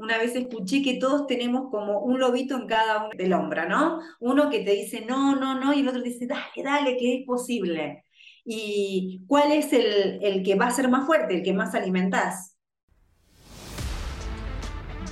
[0.00, 4.00] una vez escuché que todos tenemos como un lobito en cada uno del hombro, ¿no?
[4.18, 7.18] Uno que te dice no, no, no, y el otro te dice dale, dale, que
[7.18, 8.06] es posible.
[8.44, 12.56] ¿Y cuál es el, el que va a ser más fuerte, el que más alimentás?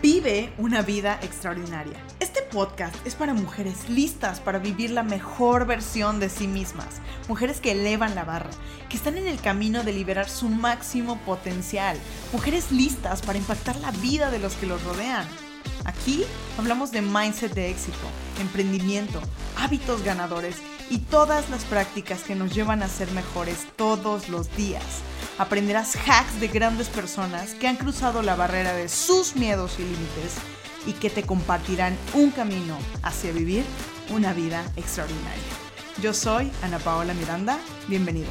[0.01, 2.03] Vive una vida extraordinaria.
[2.51, 6.87] Podcast es para mujeres listas para vivir la mejor versión de sí mismas.
[7.29, 8.51] Mujeres que elevan la barra,
[8.89, 11.99] que están en el camino de liberar su máximo potencial.
[12.33, 15.27] Mujeres listas para impactar la vida de los que los rodean.
[15.85, 16.25] Aquí
[16.59, 18.07] hablamos de mindset de éxito,
[18.41, 19.21] emprendimiento,
[19.57, 20.57] hábitos ganadores
[20.91, 24.85] y todas las prácticas que nos llevan a ser mejores todos los días
[25.39, 30.35] aprenderás hacks de grandes personas que han cruzado la barrera de sus miedos y límites
[30.89, 33.63] y que te compartirán un camino hacia vivir
[34.11, 35.43] una vida extraordinaria.
[36.03, 38.31] Yo soy Ana Paola Miranda, bienvenida.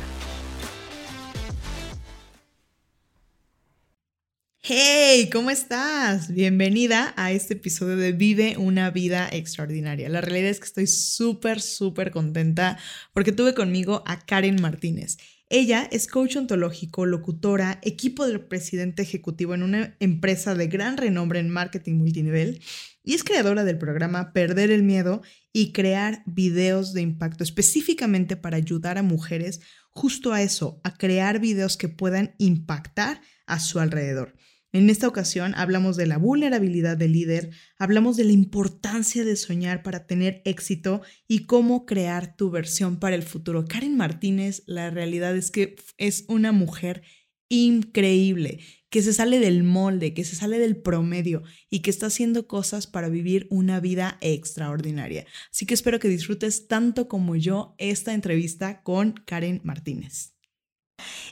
[4.60, 6.34] Hey, ¿cómo estás?
[6.34, 10.10] Bienvenida a este episodio de Vive una vida extraordinaria.
[10.10, 12.78] La realidad es que estoy súper, súper contenta
[13.14, 15.18] porque tuve conmigo a Karen Martínez.
[15.50, 21.40] Ella es coach ontológico, locutora, equipo del presidente ejecutivo en una empresa de gran renombre
[21.40, 22.62] en marketing multinivel
[23.02, 25.22] y es creadora del programa Perder el Miedo
[25.54, 31.40] y crear videos de impacto específicamente para ayudar a mujeres justo a eso, a crear
[31.40, 34.36] videos que puedan impactar a su alrededor.
[34.74, 39.82] En esta ocasión hablamos de la vulnerabilidad del líder, hablamos de la importancia de soñar
[39.82, 43.66] para tener éxito y cómo crear tu versión para el futuro.
[43.66, 47.04] Karen Martínez, la realidad es que es una mujer
[47.50, 52.48] increíble, que se sale del molde, que se sale del promedio y que está haciendo
[52.48, 55.26] cosas para vivir una vida extraordinaria.
[55.52, 60.37] Así que espero que disfrutes tanto como yo esta entrevista con Karen Martínez.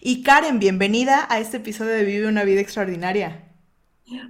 [0.02, 3.42] Y Karen, bienvenida a este episodio de Vive una vida extraordinaria.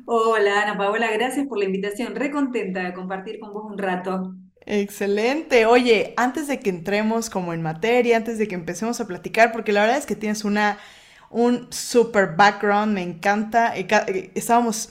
[0.05, 2.15] Hola Ana Paola, gracias por la invitación.
[2.15, 4.35] Re contenta de compartir con vos un rato.
[4.65, 5.65] Excelente.
[5.65, 9.73] Oye, antes de que entremos como en materia, antes de que empecemos a platicar, porque
[9.73, 10.77] la verdad es que tienes una
[11.29, 13.75] un super background, me encanta.
[13.75, 14.89] Eh, eh, estábamos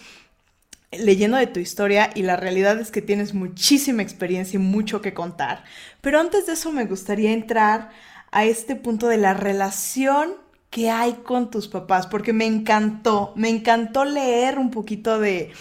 [0.93, 5.15] leyendo de tu historia y la realidad es que tienes muchísima experiencia y mucho que
[5.15, 5.65] contar.
[6.03, 7.91] Pero antes de eso me gustaría entrar
[8.35, 10.35] a este punto de la relación
[10.69, 15.53] que hay con tus papás, porque me encantó, me encantó leer un poquito de,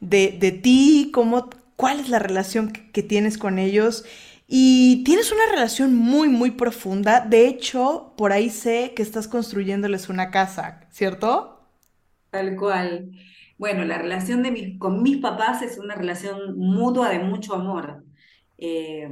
[0.00, 4.06] de, ti, cómo, cuál es la relación que, tienes con ellos.
[4.48, 7.20] Y tienes una relación muy, muy profunda.
[7.20, 11.60] De hecho, por ahí sé que estás construyéndoles una casa, ¿cierto?
[12.30, 13.10] Tal cual.
[13.58, 18.02] Bueno, la relación de con mis papás es una relación mutua de mucho amor.
[18.56, 19.10] Eh,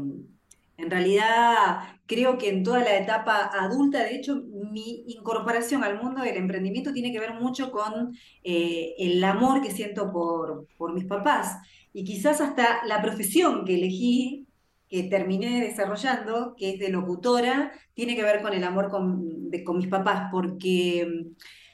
[0.83, 6.23] en realidad, creo que en toda la etapa adulta, de hecho, mi incorporación al mundo
[6.23, 11.05] del emprendimiento tiene que ver mucho con eh, el amor que siento por, por mis
[11.05, 11.57] papás.
[11.93, 14.49] Y quizás hasta la profesión que elegí,
[14.89, 19.79] que terminé desarrollando, que es de locutora, tiene que ver con el amor con, con
[19.79, 21.31] mis papás, porque mm,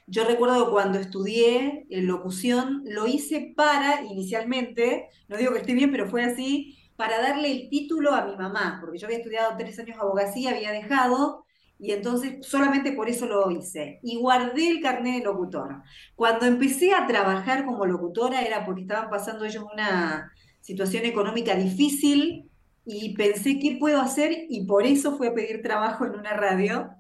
[0.07, 5.91] yo recuerdo cuando estudié en locución, lo hice para, inicialmente, no digo que esté bien,
[5.91, 9.79] pero fue así, para darle el título a mi mamá, porque yo había estudiado tres
[9.79, 11.45] años abogacía, había dejado,
[11.79, 14.01] y entonces solamente por eso lo hice.
[14.03, 15.81] Y guardé el carnet de locutor.
[16.17, 22.51] Cuando empecé a trabajar como locutora era porque estaban pasando ellos una situación económica difícil
[22.85, 26.91] y pensé qué puedo hacer y por eso fui a pedir trabajo en una radio.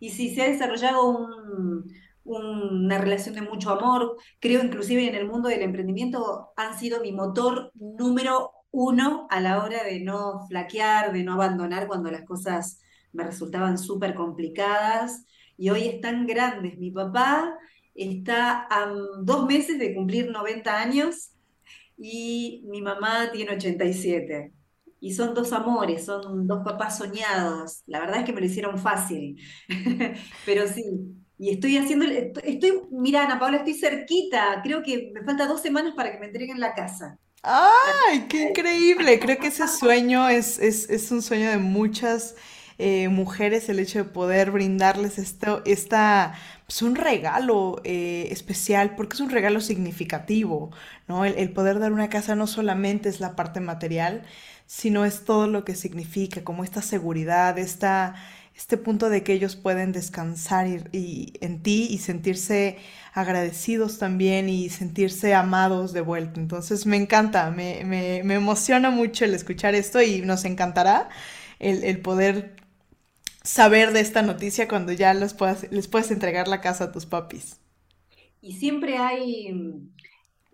[0.00, 1.28] Y sí, se ha desarrollado
[2.24, 4.16] una relación de mucho amor.
[4.40, 9.62] Creo inclusive en el mundo del emprendimiento han sido mi motor número uno, a la
[9.62, 12.80] hora de no flaquear, de no abandonar cuando las cosas
[13.12, 15.24] me resultaban súper complicadas.
[15.56, 16.76] Y hoy están grandes.
[16.76, 17.56] Mi papá
[17.94, 18.92] está a
[19.22, 21.30] dos meses de cumplir 90 años
[21.96, 24.52] y mi mamá tiene 87.
[24.98, 27.84] Y son dos amores, son dos papás soñados.
[27.86, 29.40] La verdad es que me lo hicieron fácil.
[30.46, 30.82] Pero sí,
[31.38, 34.60] y estoy haciendo, estoy, mira Ana Paula, estoy cerquita.
[34.64, 37.20] Creo que me falta dos semanas para que me entreguen la casa.
[37.46, 39.20] ¡Ay, qué increíble!
[39.20, 42.36] Creo que ese sueño es, es, un sueño de muchas
[42.78, 46.34] eh, mujeres, el hecho de poder brindarles esto, esta,
[46.66, 50.70] pues un regalo eh, especial, porque es un regalo significativo,
[51.06, 51.26] ¿no?
[51.26, 54.22] El, poder dar una casa no solamente es la parte material,
[54.66, 58.14] sino es todo lo que significa, como esta seguridad, esta,
[58.56, 62.78] este punto de que ellos pueden descansar y en ti y sentirse
[63.12, 66.40] agradecidos también y sentirse amados de vuelta.
[66.40, 71.08] Entonces me encanta, me, me, me emociona mucho el escuchar esto y nos encantará
[71.58, 72.56] el, el poder
[73.42, 77.06] saber de esta noticia cuando ya les puedas, les puedes entregar la casa a tus
[77.06, 77.58] papis.
[78.40, 79.48] Y siempre hay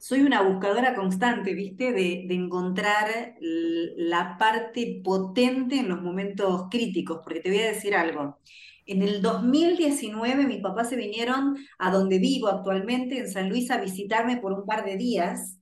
[0.00, 1.93] soy una buscadora constante, ¿viste?
[1.93, 8.38] De, encontrar la parte potente en los momentos críticos, porque te voy a decir algo.
[8.87, 13.81] En el 2019 mis papás se vinieron a donde vivo actualmente, en San Luis, a
[13.81, 15.58] visitarme por un par de días.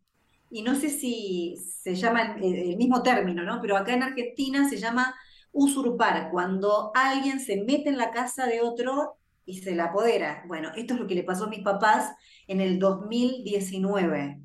[0.51, 3.61] Y no sé si se llama el mismo término, ¿no?
[3.61, 5.15] Pero acá en Argentina se llama
[5.53, 10.45] usurpar, cuando alguien se mete en la casa de otro y se la apodera.
[10.47, 12.13] Bueno, esto es lo que le pasó a mis papás
[12.49, 14.41] en el 2019.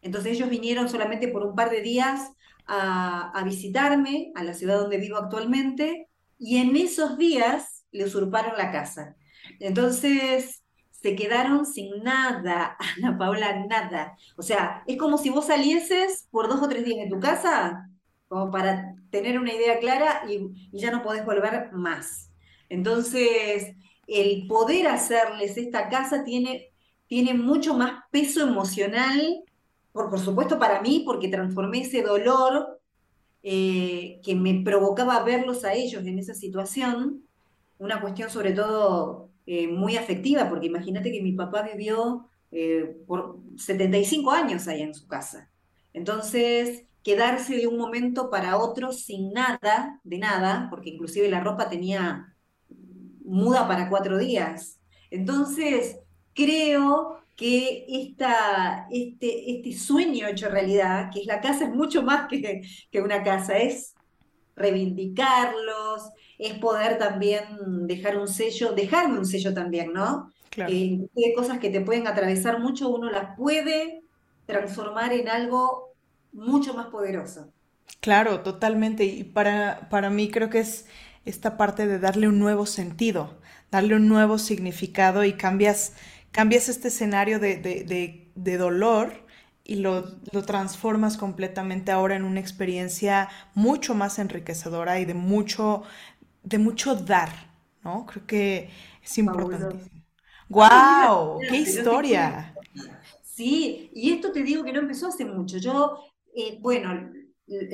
[0.00, 2.32] Entonces ellos vinieron solamente por un par de días
[2.66, 6.08] a, visitarme a la ciudad donde vivo actualmente
[6.38, 9.16] y en esos días le usurparon la casa.
[9.60, 14.16] Entonces se quedaron sin nada, Ana Paula, nada.
[14.36, 17.88] O sea, es como si vos salieses por dos o tres días de tu casa,
[18.28, 22.30] como para tener una idea clara y, y ya no podés volver más.
[22.68, 23.74] Entonces,
[24.06, 26.72] el poder hacerles esta casa tiene,
[27.08, 29.42] tiene mucho más peso emocional,
[29.92, 32.78] por, por supuesto para mí, porque transformé ese dolor
[33.42, 37.24] eh, que me provocaba verlos a ellos en esa situación,
[37.78, 43.38] una cuestión sobre todo eh, muy afectiva, porque imagínate que mi papá vivió eh, por
[43.56, 45.50] 75 años ahí en su casa.
[45.92, 51.70] Entonces, quedarse de un momento para otro sin nada, de nada, porque inclusive la ropa
[51.70, 52.36] tenía
[53.24, 54.80] muda para cuatro días.
[55.10, 56.00] Entonces,
[56.38, 62.28] creo que esta, este, este sueño hecho realidad, que es la casa, es mucho más
[62.28, 63.94] que, que una casa, es
[64.54, 70.32] reivindicarlos, es poder también dejar un sello, dejarme un sello también, ¿no?
[70.50, 70.72] Claro.
[70.72, 74.02] Eh, hay cosas que te pueden atravesar mucho, uno las puede
[74.46, 75.94] transformar en algo
[76.32, 77.52] mucho más poderoso.
[78.00, 79.04] Claro, totalmente.
[79.04, 80.86] Y para, para mí creo que es
[81.24, 83.38] esta parte de darle un nuevo sentido,
[83.70, 85.94] darle un nuevo significado y cambias,
[86.38, 89.10] cambias este escenario de, de, de, dolor
[89.64, 95.82] y lo, lo, transformas completamente ahora en una experiencia mucho más enriquecedora y de mucho,
[96.44, 97.28] de mucho dar,
[97.82, 98.06] ¿no?
[98.06, 98.70] Creo que
[99.02, 100.04] es importantísimo.
[100.48, 101.40] ¡Wow!
[101.40, 102.54] ¡Qué historia!
[103.24, 105.58] Sí, y esto te digo que no empezó hace mucho.
[105.58, 105.98] Yo,
[106.36, 107.10] eh, bueno,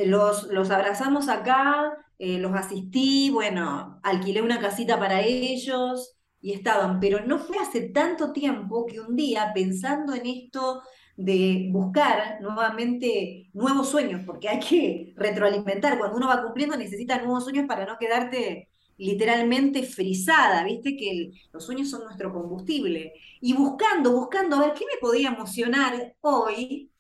[0.06, 6.13] los, los abrazamos acá, eh, los asistí, bueno, alquilé una casita para ellos
[6.44, 10.82] y estaban, pero no fue hace tanto tiempo que un día, pensando en esto
[11.17, 17.44] de buscar nuevamente nuevos sueños, porque hay que retroalimentar, cuando uno va cumpliendo necesita nuevos
[17.44, 18.69] sueños para no quedarte
[18.99, 23.14] literalmente frisada, viste que los sueños son nuestro combustible.
[23.41, 26.91] Y buscando, buscando, a ver qué me podía emocionar hoy,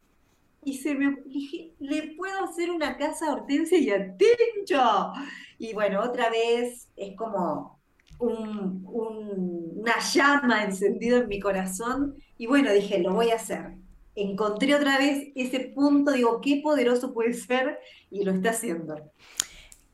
[0.64, 5.12] y se me dije, le puedo hacer una casa a Hortensia y a Tincho.
[5.58, 7.73] Y bueno, otra vez es como
[8.18, 12.16] un, una llama encendida en mi corazón.
[12.38, 13.72] Y bueno, dije, lo voy a hacer.
[14.14, 17.78] Encontré otra vez ese punto, digo, qué poderoso puede ser
[18.10, 19.10] y lo está haciendo.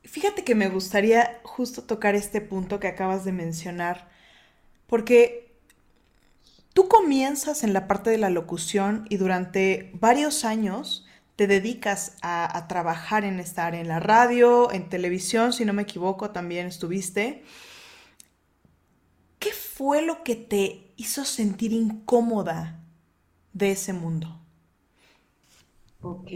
[0.03, 4.09] Fíjate que me gustaría justo tocar este punto que acabas de mencionar,
[4.87, 5.51] porque
[6.73, 12.65] Tú comienzas en la parte de la locución y durante varios años te dedicas a,
[12.69, 17.43] trabajar en esta área, en la radio, en televisión, si no me equivoco, también estuviste.
[19.41, 22.85] ¿Qué fue lo que te hizo sentir incómoda
[23.53, 24.39] de ese mundo?
[26.01, 26.31] Ok.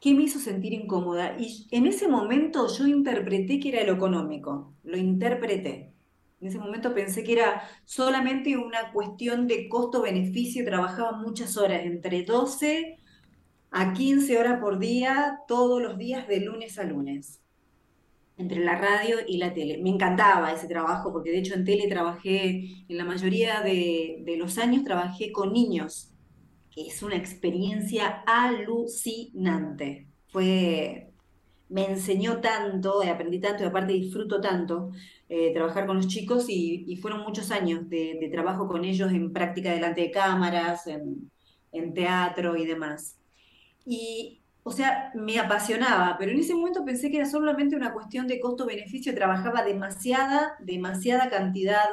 [0.00, 1.36] ¿Qué me hizo sentir incómoda?
[1.38, 5.94] Y en ese momento yo interpreté que era lo económico, lo interpreté.
[6.40, 12.22] En ese momento pensé que era solamente una cuestión de costo-beneficio, trabajaba muchas horas, entre
[12.24, 12.98] 12
[13.72, 17.42] a 15 horas por día, todos los días de lunes a lunes,
[18.38, 19.78] entre la radio y la tele.
[19.78, 24.36] Me encantaba ese trabajo, porque de hecho en tele trabajé, en la mayoría de, de
[24.36, 26.12] los años trabajé con niños,
[26.86, 30.06] es una experiencia alucinante.
[30.28, 31.10] Fue,
[31.68, 34.90] me enseñó tanto, aprendí tanto y aparte disfruto tanto
[35.28, 39.72] eh, trabajar con los chicos y, fueron muchos años de, trabajo con ellos en práctica
[39.72, 41.30] delante de cámaras, en,
[41.72, 43.18] en teatro y demás.
[43.84, 44.37] Y,
[44.68, 48.38] o sea, me apasionaba, pero en ese momento pensé que era solamente una cuestión de
[48.38, 51.86] costo-beneficio, trabajaba demasiada, demasiada cantidad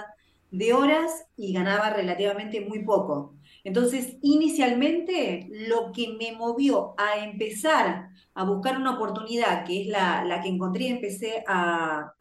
[0.52, 3.34] de horas y ganaba relativamente muy poco.
[3.64, 10.26] Entonces, inicialmente, lo que me movió a empezar a buscar una oportunidad, que es la,
[10.26, 12.14] la que encontré y empecé a,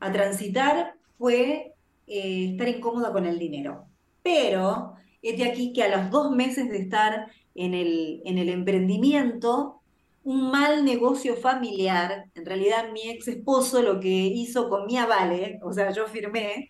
[0.00, 1.72] a transitar fue
[2.06, 3.86] eh, estar incómoda con el dinero.
[4.22, 4.92] Pero
[5.22, 9.81] es de aquí que a los dos meses de estar en el, en el emprendimiento,
[10.24, 15.58] un mal negocio familiar, en realidad mi ex esposo lo que hizo con mi avale,
[15.62, 16.68] o sea, yo firmé,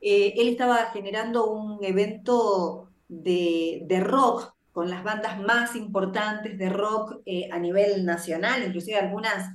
[0.00, 6.68] eh, él estaba generando un evento de, de rock con las bandas más importantes de
[6.68, 9.50] rock eh, a nivel nacional, inclusive algunas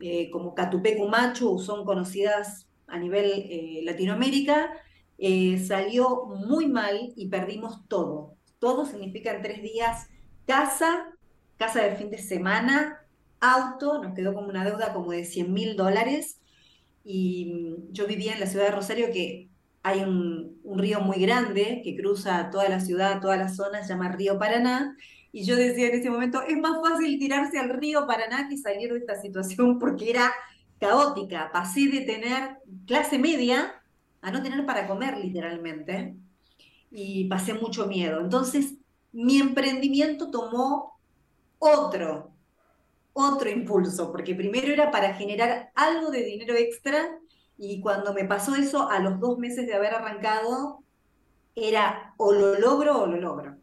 [0.00, 4.72] eh, como Catupecu Machu son conocidas a nivel Latinoamérica,
[5.64, 8.34] salió muy mal y perdimos todo.
[8.58, 10.08] Todo significa en tres días
[10.44, 11.06] casa,
[11.60, 13.04] casa de fin de semana,
[13.38, 16.40] auto, nos quedó como una deuda como de 100 mil dólares
[17.04, 19.50] y mm, yo vivía en la ciudad de Rosario que
[19.82, 24.08] hay un, río muy grande que cruza toda la ciudad, toda la zona, se llama
[24.08, 24.96] Río Paraná.
[25.32, 28.90] Y yo decía en ese momento, es más fácil tirarse al río Paraná que salir
[28.92, 30.32] de esta situación porque era
[30.78, 31.50] caótica.
[31.52, 33.82] Pasé de tener clase media
[34.22, 36.14] a no tener para comer literalmente.
[36.90, 38.18] Y pasé mucho miedo.
[38.20, 38.74] Entonces,
[39.12, 40.99] mi emprendimiento tomó
[41.60, 42.32] otro,
[43.12, 47.18] otro impulso, porque primero era para generar algo de dinero extra
[47.56, 50.82] y cuando me pasó eso, a los dos meses de haber arrancado,
[51.54, 53.56] era o lo logro o lo logro.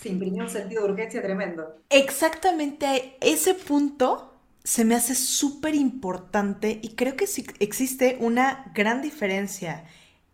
[0.00, 1.76] Se imprimió un sentido de urgencia tremendo.
[1.90, 7.26] Exactamente ese punto se me hace súper importante y creo que
[7.58, 9.84] existe una gran diferencia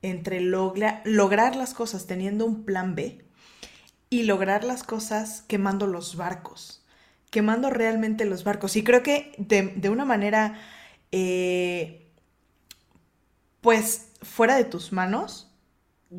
[0.02, 3.24] entre lograr las cosas teniendo un plan B
[4.10, 6.83] y lograr las cosas quemando los barcos,
[7.34, 8.76] quemando realmente los barcos.
[8.76, 10.56] Y creo que de, una manera
[11.10, 12.12] eh,
[13.60, 15.50] pues fuera de tus manos,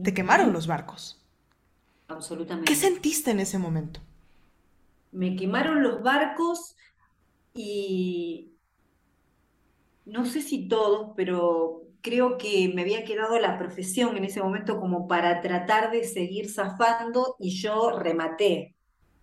[0.04, 1.26] te quemaron los barcos.
[2.10, 2.70] Absolutamente.
[2.70, 4.02] ¿Qué sentiste en ese momento?
[5.14, 6.76] Me quemaron los barcos
[7.54, 8.52] y
[10.04, 14.82] no sé si todos, pero creo que me había quedado la profesión en ese momento
[14.82, 18.75] como para tratar de seguir zafando y yo rematé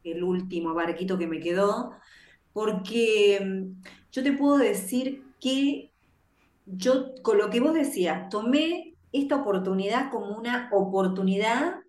[0.04, 1.92] el último barquito que me quedó,
[2.52, 3.82] porque mm,
[4.12, 5.90] yo te puedo decir que
[6.66, 11.80] yo, con lo que vos decías, tomé esta oportunidad como una oportunidad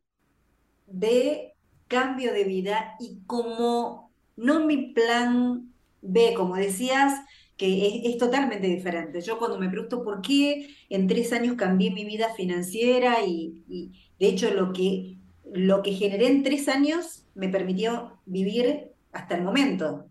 [0.88, 1.53] de
[1.88, 7.13] cambio de vida y como no mi plan B, como decías,
[7.55, 9.22] que es, totalmente diferente.
[9.22, 13.91] Yo cuando me pregunto por qué en tres años cambié mi vida financiera y, y
[14.20, 15.17] de hecho lo que,
[15.53, 20.09] lo que generé en tres años me permitió vivir hasta el momento.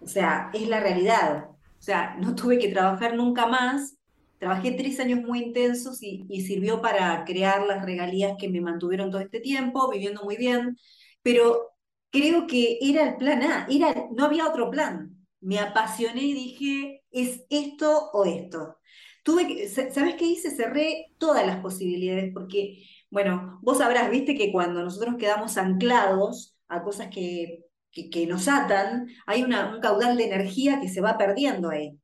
[0.00, 1.50] O sea, es la realidad.
[1.50, 3.96] O sea, no tuve que trabajar nunca más.
[4.38, 9.20] Trabajé tres años muy intensos y, sirvió para crear las regalías que me mantuvieron todo
[9.20, 10.76] este tiempo, viviendo muy bien.
[11.22, 11.70] Pero
[12.10, 15.16] creo que era el plan A, era, no había otro plan.
[15.40, 18.78] Me apasioné y dije, es esto o esto.
[19.22, 20.50] Tuve que, ¿sabes qué hice?
[20.50, 26.82] Cerré todas las posibilidades porque, bueno, vos sabrás, viste que cuando nosotros quedamos anclados a
[26.82, 31.70] cosas que que, nos atan, hay una, un caudal de energía que se va perdiendo
[31.70, 31.98] ahí.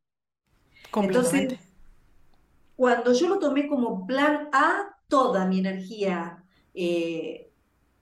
[0.95, 1.59] Entonces,
[2.75, 6.43] cuando yo lo tomé como plan A, toda mi energía,
[6.75, 7.51] eh,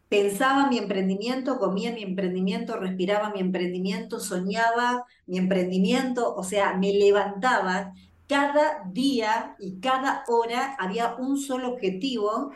[0.09, 6.93] pensaba mi emprendimiento, comía mi emprendimiento, respiraba mi emprendimiento, soñaba mi emprendimiento, o sea, me
[6.93, 7.93] levantaba.
[8.27, 12.53] Cada día y cada hora había un solo objetivo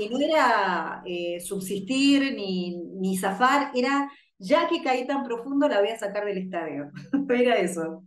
[0.00, 5.80] que no era eh, subsistir ni, ni zafar, era ya que caí tan profundo, la
[5.80, 6.90] voy a sacar del estadio.
[7.28, 8.02] Era eso.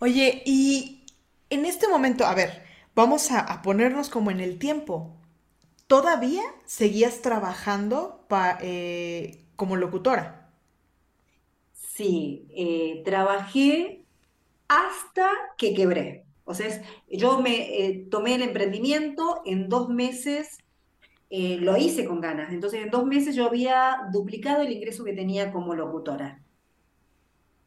[0.00, 1.06] Oye, y
[1.48, 2.64] en este momento, a ver,
[2.94, 5.16] vamos a, ponernos como en el tiempo.
[5.86, 8.26] ¿Todavía seguías trabajando
[8.60, 10.50] eh, como locutora?
[11.72, 14.04] Sí, eh, trabajé
[14.66, 16.24] hasta que quebré.
[16.50, 20.58] O sea, yo me eh, tomé el emprendimiento, en dos meses
[21.30, 22.52] eh, lo hice con ganas.
[22.52, 26.42] Entonces, en dos meses yo había duplicado el ingreso que tenía como locutora.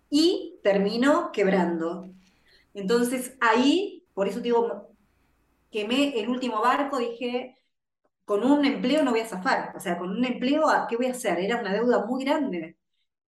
[0.10, 2.10] Y terminó quebrando.
[2.74, 4.90] Entonces, ahí, por eso digo,
[5.72, 7.58] quemé el último barco, dije,
[8.26, 9.74] con un empleo no voy a zafar.
[9.76, 11.40] O sea, con un empleo, ¿qué voy a hacer?
[11.40, 12.78] Era una deuda muy grande.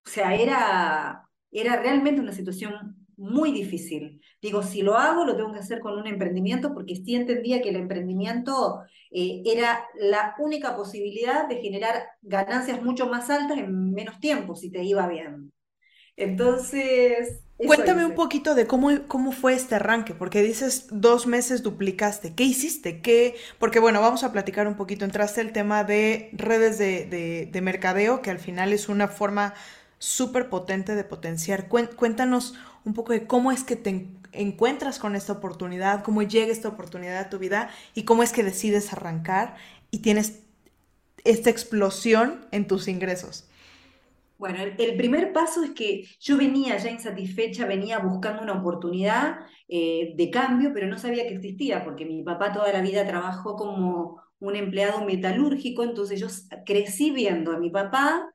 [0.06, 4.20] O sea, era, era realmente una situación muy difícil.
[4.40, 7.70] Digo, si lo hago, lo tengo que hacer con un emprendimiento porque sí entendía que
[7.70, 14.20] el emprendimiento eh, era la única posibilidad de generar ganancias mucho más altas en menos
[14.20, 15.52] tiempo, si te iba bien.
[16.16, 17.40] Entonces...
[17.56, 22.34] Cuéntame un poquito de cómo, cómo fue este arranque, porque dices dos meses duplicaste.
[22.34, 23.00] ¿Qué hiciste?
[23.00, 23.36] ¿Qué?
[23.60, 25.04] Porque bueno, vamos a platicar un poquito.
[25.04, 29.54] Entraste el tema de redes de, de mercadeo, que al final es una forma
[29.98, 31.68] súper potente de potenciar.
[31.68, 32.54] Cuéntanos
[32.84, 37.18] un poco de cómo es que te encuentras con esta oportunidad, cómo llega esta oportunidad
[37.18, 39.56] a tu vida y cómo es que decides arrancar
[39.90, 40.42] y tienes
[41.24, 43.48] esta explosión en tus ingresos.
[44.36, 49.38] Bueno, el, primer paso es que yo venía ya insatisfecha, venía buscando una oportunidad
[49.68, 53.56] eh, de cambio, pero no sabía que existía, porque mi papá toda la vida trabajó
[53.56, 56.26] como un empleado metalúrgico, entonces yo
[56.66, 58.33] crecí viendo a mi papá,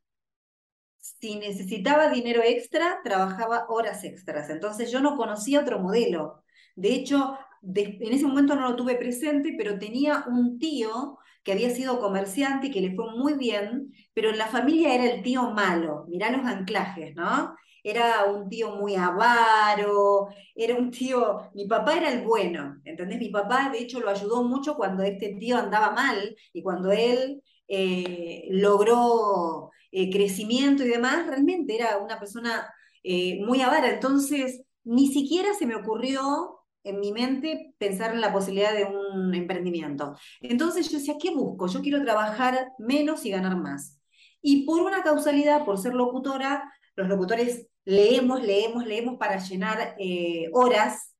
[1.20, 6.44] si necesitaba dinero extra, trabajaba horas extras, entonces yo no conocía otro modelo.
[6.76, 11.70] De hecho, en ese momento no lo tuve presente, pero tenía un tío que había
[11.70, 15.52] sido comerciante y que le fue muy bien, pero en la familia era el tío
[15.52, 17.56] malo, mirá los anclajes, ¿no?
[17.84, 23.20] Era un tío muy avaro, era un tío, mi papá era el bueno, ¿entendés?
[23.20, 27.42] Mi papá de hecho lo ayudó mucho cuando este tío andaba mal y cuando él
[27.68, 32.72] eh, logró eh, crecimiento y demás, realmente era una persona
[33.04, 38.32] eh, muy avara, entonces ni siquiera se me ocurrió en mi mente pensar en la
[38.32, 40.16] posibilidad de un emprendimiento.
[40.42, 41.68] Entonces yo decía, ¿qué busco?
[41.68, 44.00] Yo quiero trabajar menos y ganar más.
[44.42, 50.50] Y por una causalidad, por ser locutora, los locutores leemos, leemos, leemos para llenar eh,
[50.54, 51.16] horas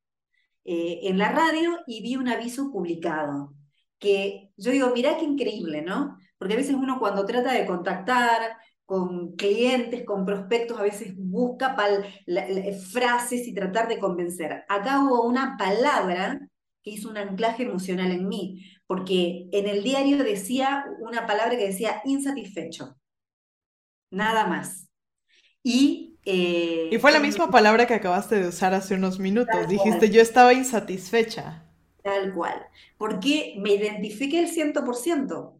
[0.62, 3.54] en la radio y vi un aviso publicado.
[3.98, 6.16] Que yo digo, mirá qué increíble, ¿no?
[6.40, 8.56] Porque a veces uno cuando trata de contactar,
[8.90, 11.76] con clientes, con prospectos, a veces busca
[12.90, 14.64] frases y tratar de convencer.
[14.68, 16.40] Acá hubo una palabra
[16.82, 21.68] que hizo un anclaje emocional en mí, porque en el diario decía una palabra que
[21.68, 22.96] decía insatisfecho.
[24.10, 24.88] Nada más.
[25.62, 29.68] Y, eh, y fue la misma palabra que acabaste de usar hace unos minutos.
[29.68, 31.64] Dijiste, yo estaba insatisfecha.
[32.02, 32.66] Tal cual.
[32.98, 35.59] Porque me identifiqué el 100%.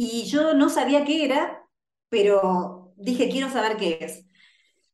[0.00, 1.66] Y yo no sabía qué era,
[2.08, 4.24] pero dije, quiero saber qué es.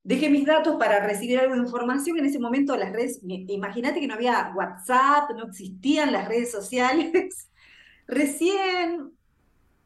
[0.03, 2.19] Dejé mis datos para recibir algo de información.
[2.19, 7.51] En ese momento las redes, imagínate que no había WhatsApp, no existían las redes sociales.
[8.07, 9.13] Recién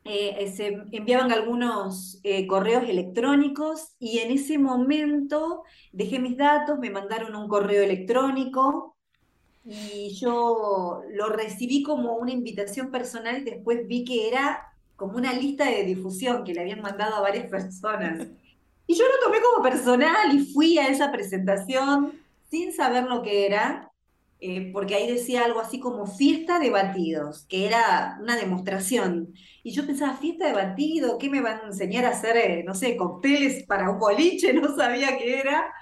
[0.04, 6.90] eh, se enviaban algunos eh, correos electrónicos y en ese momento dejé mis datos, me
[6.90, 8.96] mandaron un correo electrónico
[9.64, 14.68] y yo lo recibí como una invitación personal y después vi que era
[14.98, 18.26] como una lista de difusión que le habían mandado a varias personas.
[18.84, 22.14] Y yo lo tomé como personal y fui a esa presentación
[22.50, 23.92] sin saber lo que era,
[24.40, 29.32] eh, porque ahí decía algo así como fiesta de batidos, que era una demostración.
[29.62, 32.74] Y yo pensaba, fiesta de batidos, ¿qué me van a enseñar a hacer, eh, no
[32.74, 34.52] sé, cócteles para un boliche?
[34.52, 35.72] No sabía qué era.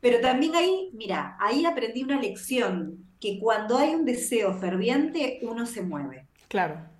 [0.00, 5.66] Pero también ahí, mira, ahí aprendí una lección, que cuando hay un deseo ferviente, uno
[5.66, 6.26] se mueve.
[6.48, 6.95] Claro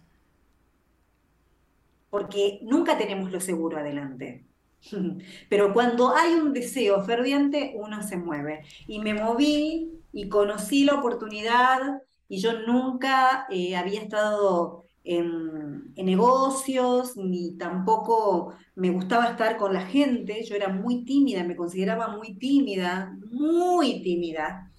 [2.11, 4.47] porque nunca tenemos lo seguro adelante.
[5.49, 8.63] Pero cuando hay un deseo ferviente, uno se mueve.
[8.87, 16.07] Y me moví y conocí la oportunidad y yo nunca eh, había estado en, en,
[16.07, 20.45] negocios, ni tampoco me gustaba estar con la gente.
[20.45, 24.73] Yo era muy tímida, me consideraba muy tímida, muy tímida.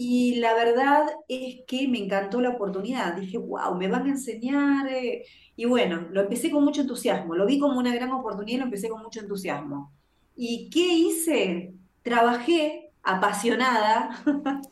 [0.00, 3.16] Y la verdad es que me encantó la oportunidad.
[3.16, 4.86] Dije, wow, me van a enseñar.
[4.92, 5.24] Eh".
[5.56, 7.34] Y bueno, lo empecé con mucho entusiasmo.
[7.34, 9.92] Lo vi como una gran oportunidad y lo empecé con mucho entusiasmo.
[10.36, 11.74] ¿Y qué hice?
[12.02, 14.22] Trabajé apasionada.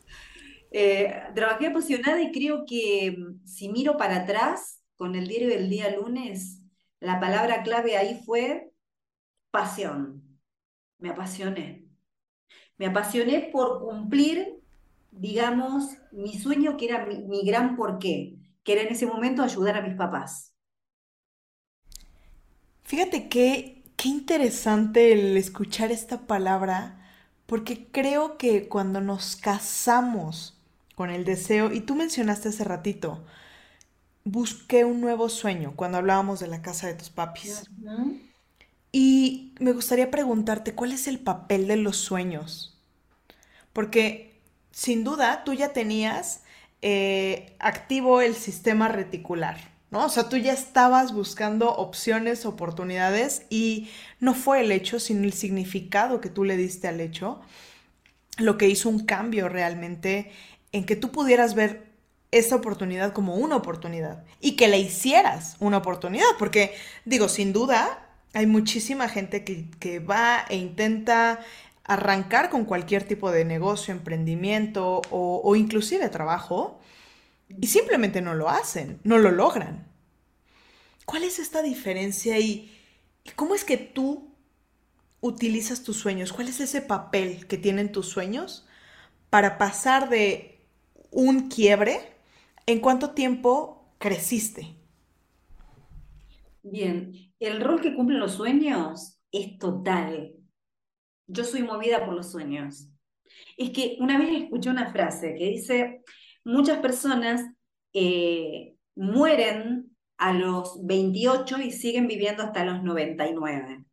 [0.69, 5.69] Eh, trabajé apasionada y creo que mm, si miro para atrás con el diario del
[5.69, 6.61] día lunes,
[6.99, 8.73] la palabra clave ahí fue
[9.49, 10.21] pasión.
[10.99, 11.85] Me apasioné.
[12.77, 14.56] Me apasioné por cumplir
[15.19, 19.81] digamos, mi sueño que era mi, gran porqué, que era en ese momento ayudar a
[19.81, 20.53] mis papás.
[22.83, 27.05] Fíjate qué, qué interesante el escuchar esta palabra,
[27.45, 30.61] porque creo que cuando nos casamos
[30.95, 33.23] con el deseo, y tú mencionaste hace ratito,
[34.23, 37.63] busqué un nuevo sueño cuando hablábamos de la casa de tus papis.
[38.91, 42.81] Y me gustaría preguntarte, ¿cuál es el papel de los sueños?
[43.73, 44.26] Porque
[44.77, 46.41] sin duda tú ya tenías
[46.83, 49.57] eh, activo el sistema reticular,
[49.89, 50.05] ¿no?
[50.05, 55.33] O sea, tú ya estabas buscando opciones, oportunidades y no fue el hecho, sino el
[55.33, 57.41] significado que tú le diste al hecho,
[58.37, 60.31] lo que hizo un cambio realmente
[60.71, 61.87] en que tú pudieras ver
[62.29, 68.07] esa oportunidad como una oportunidad y que la hicieras una oportunidad, porque digo, sin duda,
[68.33, 71.39] hay muchísima gente que, que va e intenta
[71.87, 76.79] arrancar con cualquier tipo de negocio, emprendimiento o, inclusive trabajo
[77.61, 79.87] y simplemente no lo hacen, no lo logran.
[81.05, 82.71] ¿Cuál es esta diferencia y,
[83.37, 84.35] cómo es que tú
[85.21, 86.33] utilizas tus sueños?
[86.33, 88.67] ¿Cuál es ese papel que tienen tus sueños
[89.29, 90.59] para pasar de
[91.09, 92.01] un quiebre?
[92.65, 94.75] ¿En cuánto tiempo creciste?
[96.63, 100.36] Bien, el rol que cumplen los sueños es total.
[101.27, 102.89] Yo soy movida por los sueños.
[103.57, 106.01] Es que una vez escuché una frase que dice,
[106.43, 107.41] muchas personas
[107.93, 113.85] eh, mueren a los 28 y siguen viviendo hasta los 99.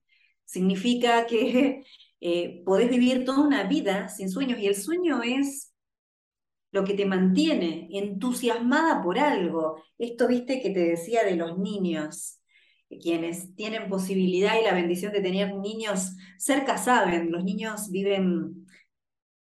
[0.45, 1.85] Significa que
[2.21, 5.73] eh, podés vivir toda una vida sin sueños y el sueño es
[6.71, 9.83] lo que te mantiene entusiasmada por algo.
[9.97, 12.41] Esto, viste, que te decía de los niños,
[12.99, 18.67] quienes tienen posibilidad y la bendición de tener niños cerca saben, los niños viven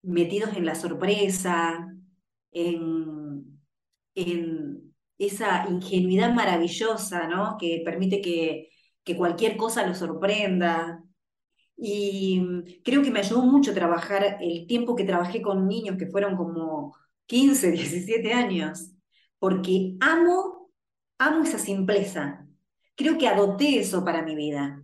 [0.02, 1.86] metidos en la sorpresa,
[2.52, 3.60] en,
[4.14, 7.56] en esa ingenuidad maravillosa, ¿no?
[7.58, 8.70] Que permite que,
[9.04, 11.02] que cualquier cosa los sorprenda.
[11.76, 12.42] Y
[12.84, 16.96] creo que me ayudó mucho trabajar el tiempo que trabajé con niños que fueron como
[17.26, 18.92] 15, 17 años,
[19.38, 20.70] porque amo,
[21.18, 22.45] amo esa simpleza.
[22.96, 24.82] Creo que adopté eso para mi vida.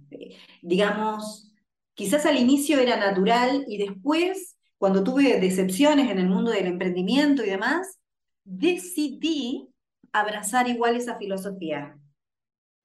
[0.61, 1.53] Digamos,
[1.95, 7.45] quizás al inicio era natural y después, cuando tuve decepciones en el mundo del emprendimiento
[7.45, 7.99] y demás,
[8.45, 9.69] decidí
[10.13, 11.99] abrazar igual esa filosofía.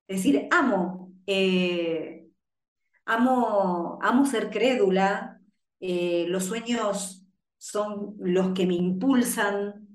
[0.07, 2.27] Es decir, amo, eh,
[3.05, 5.41] amo, amo ser crédula,
[5.79, 7.25] eh, los sueños
[7.57, 9.87] son los que me impulsan.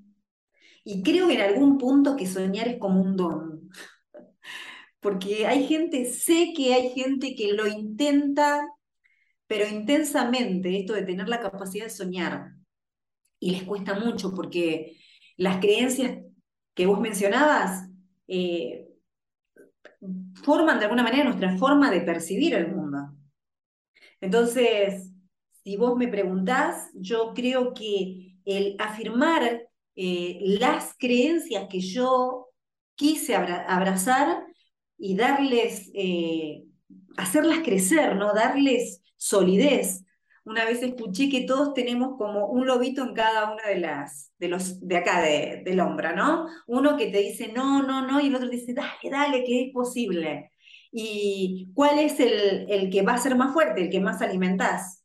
[0.84, 3.51] Y creo en algún punto que soñar es como un don.
[5.02, 8.64] Porque hay gente, sé que hay gente que lo intenta,
[9.48, 12.52] pero intensamente, esto de tener la capacidad de soñar.
[13.40, 14.96] Y les cuesta mucho porque
[15.36, 16.18] las creencias
[16.72, 17.88] que vos mencionabas
[18.28, 18.86] eh,
[20.44, 23.12] forman de alguna manera nuestra forma de percibir el mundo.
[24.20, 25.10] Entonces,
[25.64, 32.50] si vos me preguntás, yo creo que el afirmar eh, las creencias que yo
[32.94, 34.44] quise abrazar
[35.02, 36.62] y darles, eh,
[37.16, 38.32] hacerlas crecer, ¿no?
[38.34, 40.04] Darles solidez.
[40.44, 44.48] Una vez escuché que todos tenemos como un lobito en cada una de las, de
[44.48, 46.46] los, de acá, de, del hombro, ¿no?
[46.68, 49.72] Uno que te dice no, no, no, y el otro dice, dale, dale, que es
[49.72, 50.52] posible.
[50.92, 55.01] ¿Y cuál es el, el que va a ser más fuerte, el que más alimentás?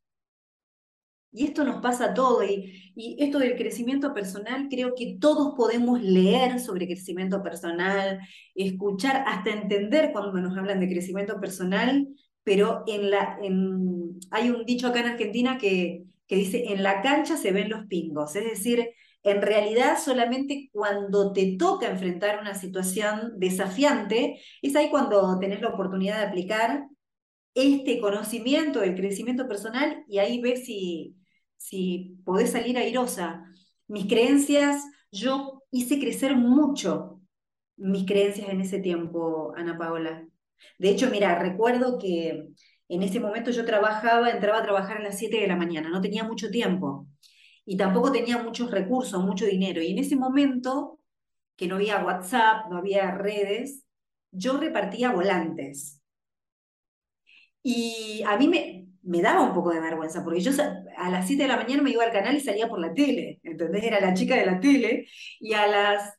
[1.37, 2.45] Y esto nos pasa a todos.
[2.49, 8.19] Y, esto del crecimiento personal, creo que todos podemos leer sobre crecimiento personal,
[8.55, 12.07] escuchar, hasta entender cuando nos hablan de crecimiento personal,
[12.43, 13.37] pero en la,
[14.31, 17.85] hay un dicho acá en Argentina que, que dice, en la cancha se ven los
[17.85, 18.35] pingos.
[18.35, 18.89] Es decir,
[19.21, 25.69] en realidad solamente cuando te toca enfrentar una situación desafiante, es ahí cuando tenés la
[25.69, 26.85] oportunidad de aplicar
[27.53, 31.15] este conocimiento del crecimiento personal y ahí ves si,
[31.57, 33.43] si podés salir airosa.
[33.87, 37.21] Mis creencias, yo hice crecer mucho
[37.77, 40.27] mis creencias en ese tiempo, Ana Paola.
[40.79, 42.47] De hecho, mira, recuerdo que
[42.89, 46.01] en ese momento yo trabajaba, entraba a trabajar a las 7 de la mañana, no
[46.01, 47.07] tenía mucho tiempo
[47.65, 49.81] y tampoco tenía muchos recursos, mucho dinero.
[49.81, 50.99] Y en ese momento,
[51.55, 53.83] que no había WhatsApp, no había redes,
[54.31, 56.01] yo repartía volantes.
[57.61, 60.51] Y a mí me, me daba un poco de vergüenza, porque yo
[60.97, 63.39] a las 7 de la mañana me iba al canal y salía por la tele,
[63.43, 65.07] entonces era la chica de la tele,
[65.39, 66.13] y a las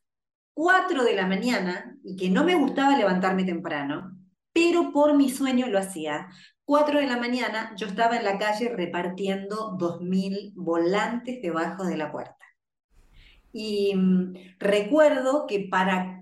[0.55, 4.17] 4 de la mañana, y que no me gustaba levantarme temprano,
[4.53, 6.29] pero por mi sueño lo hacía.
[6.65, 12.11] 4 de la mañana yo estaba en la calle repartiendo 2.000 volantes debajo de la
[12.11, 12.37] puerta.
[13.53, 16.18] Y mm, recuerdo que para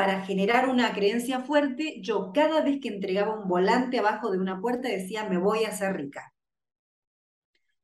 [0.00, 4.58] para generar una creencia fuerte, yo cada vez que entregaba un volante abajo de una
[4.58, 6.32] puerta decía, me voy a hacer rica.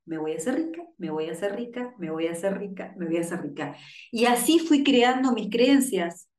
[0.06, 2.94] Me voy a hacer rica, me voy a hacer rica, me voy a hacer rica,
[2.96, 3.76] me voy a hacer rica.
[4.10, 6.30] Y así fui creando mis creencias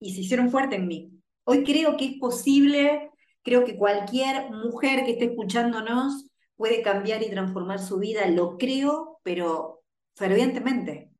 [0.00, 1.12] y se hicieron fuertes en mí.
[1.44, 3.12] Hoy creo que es posible,
[3.44, 9.20] creo que cualquier mujer que esté escuchándonos puede cambiar y transformar su vida, lo creo,
[9.22, 9.84] pero
[10.16, 11.12] fervientemente.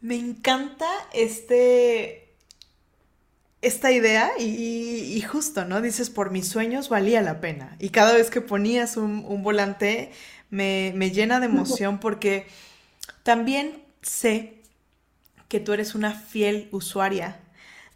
[0.00, 2.32] Me encanta este,
[3.62, 5.80] esta idea y, justo, ¿no?
[5.80, 7.76] Dices, por mis sueños valía la pena.
[7.78, 10.12] Y cada vez que ponías un, volante
[10.48, 12.46] me, me, llena de emoción porque
[13.22, 14.62] también sé
[15.48, 17.40] que tú eres una fiel usuaria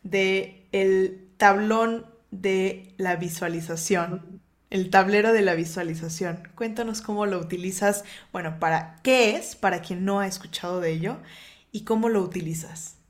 [0.02, 4.40] de el tablón de la visualización,
[4.70, 6.48] el tablero de la visualización.
[6.56, 11.18] Cuéntanos cómo lo utilizas, bueno, para qué es, para quien no ha escuchado de ello,
[11.74, 13.02] y cómo lo utilizas?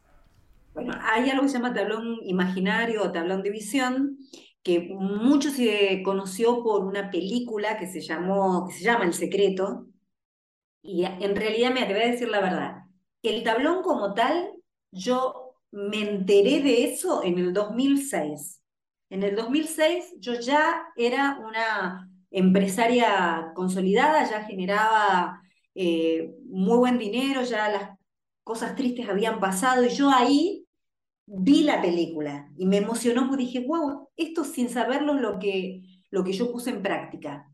[0.73, 4.19] Bueno, hay algo que se llama tablón imaginario o tablón de visión,
[4.63, 9.87] que mucho se conoció por una película que se, llamó, que se llama El Secreto,
[10.81, 12.77] y en realidad me atrevo a decir la verdad.
[13.23, 14.51] El tablón como tal,
[14.91, 18.63] yo me enteré de eso en el 2006.
[19.11, 25.43] En el 2006 yo ya era una empresaria consolidada, ya generaba
[25.75, 28.04] eh, muy buen dinero, ya las
[28.45, 30.67] cosas tristes habían pasado y yo ahí
[31.27, 35.83] vi la película y me emocionó porque dije, wow, esto sin saberlo es lo que,
[36.11, 37.51] lo que yo puse en práctica.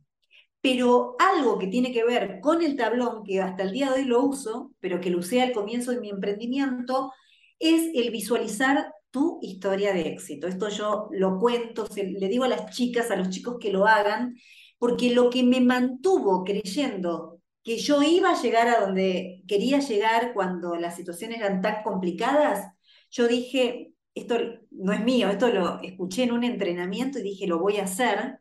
[0.61, 4.05] Pero algo que tiene que ver con el tablón, que hasta el día de hoy
[4.05, 7.13] lo uso, pero que lo usé al comienzo de mi emprendimiento,
[7.59, 10.47] es el visualizar tu historia de éxito.
[10.49, 14.35] Esto yo lo cuento, le digo a las chicas, a los chicos que lo hagan,
[14.79, 17.30] porque lo que me mantuvo creyendo
[17.63, 22.75] que yo iba a llegar a donde quería llegar cuando las situaciones eran tan complicadas,
[23.11, 24.37] yo dije, esto
[24.71, 28.41] no es mío, esto lo escuché en un entrenamiento y dije, lo voy a hacer.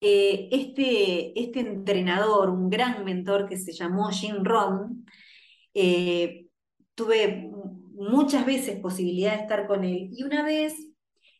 [0.00, 5.06] Eh, este, este entrenador, un gran mentor que se llamó Jim Ron,
[5.74, 6.46] eh,
[6.94, 7.50] tuve
[7.92, 10.74] muchas veces posibilidad de estar con él y una vez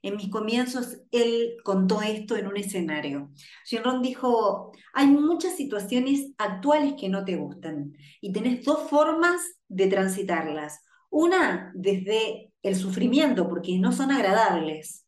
[0.06, 3.30] en mis comienzos él contó esto en un escenario.
[3.64, 9.40] Jim Ron dijo, hay muchas situaciones actuales que no te gustan y tenés dos formas
[9.68, 10.80] de transitarlas.
[11.10, 15.06] Una, desde el sufrimiento, porque no son agradables.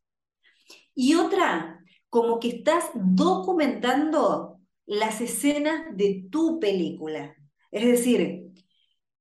[0.95, 7.37] Y otra, como que estás documentando las escenas de tu película.
[7.71, 8.48] Es decir,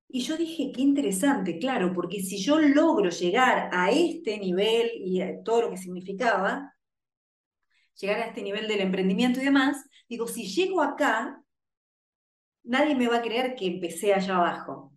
[0.10, 5.22] y yo dije, qué interesante, claro, porque si yo logro llegar a este nivel y
[5.22, 6.74] a todo lo que significaba,
[8.00, 11.42] llegar a este nivel del emprendimiento y demás, digo, si llego acá,
[12.64, 14.94] nadie me va a creer que empecé allá abajo.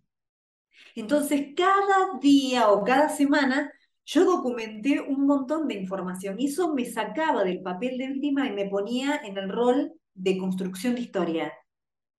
[0.95, 3.71] Entonces, cada día o cada semana
[4.05, 8.51] yo documenté un montón de información y eso me sacaba del papel de víctima y
[8.51, 11.53] me ponía en el rol de construcción de historia.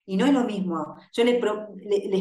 [0.05, 0.97] Y no es lo mismo.
[1.13, 1.39] Yo les,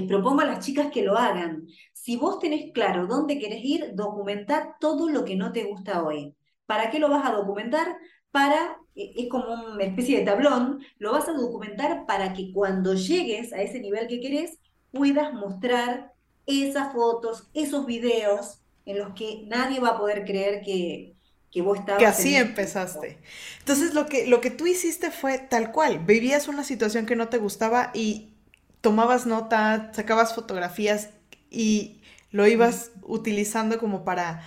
[0.04, 1.68] propongo a las chicas que lo hagan.
[1.94, 6.36] Si vos tenés claro dónde querés ir, documentar todo lo que no te gusta hoy.
[6.66, 7.98] ¿Para qué lo vas a documentar?
[8.32, 12.94] Para, e, es como una especie de tablón, lo vas a documentar para que cuando
[12.94, 14.60] llegues a ese nivel que querés,
[14.92, 16.14] puedas mostrar
[16.46, 21.16] esas fotos, esos videos en los que nadie va a poder creer que,
[21.52, 22.00] que vos estabas...
[22.00, 23.18] Que así empezaste.
[23.60, 27.28] Entonces lo que, lo que tú hiciste fue tal cual, vivías una situación que no
[27.28, 28.34] te gustaba y
[28.80, 31.10] tomabas nota, sacabas fotografías
[31.50, 34.42] y lo ibas utilizando como para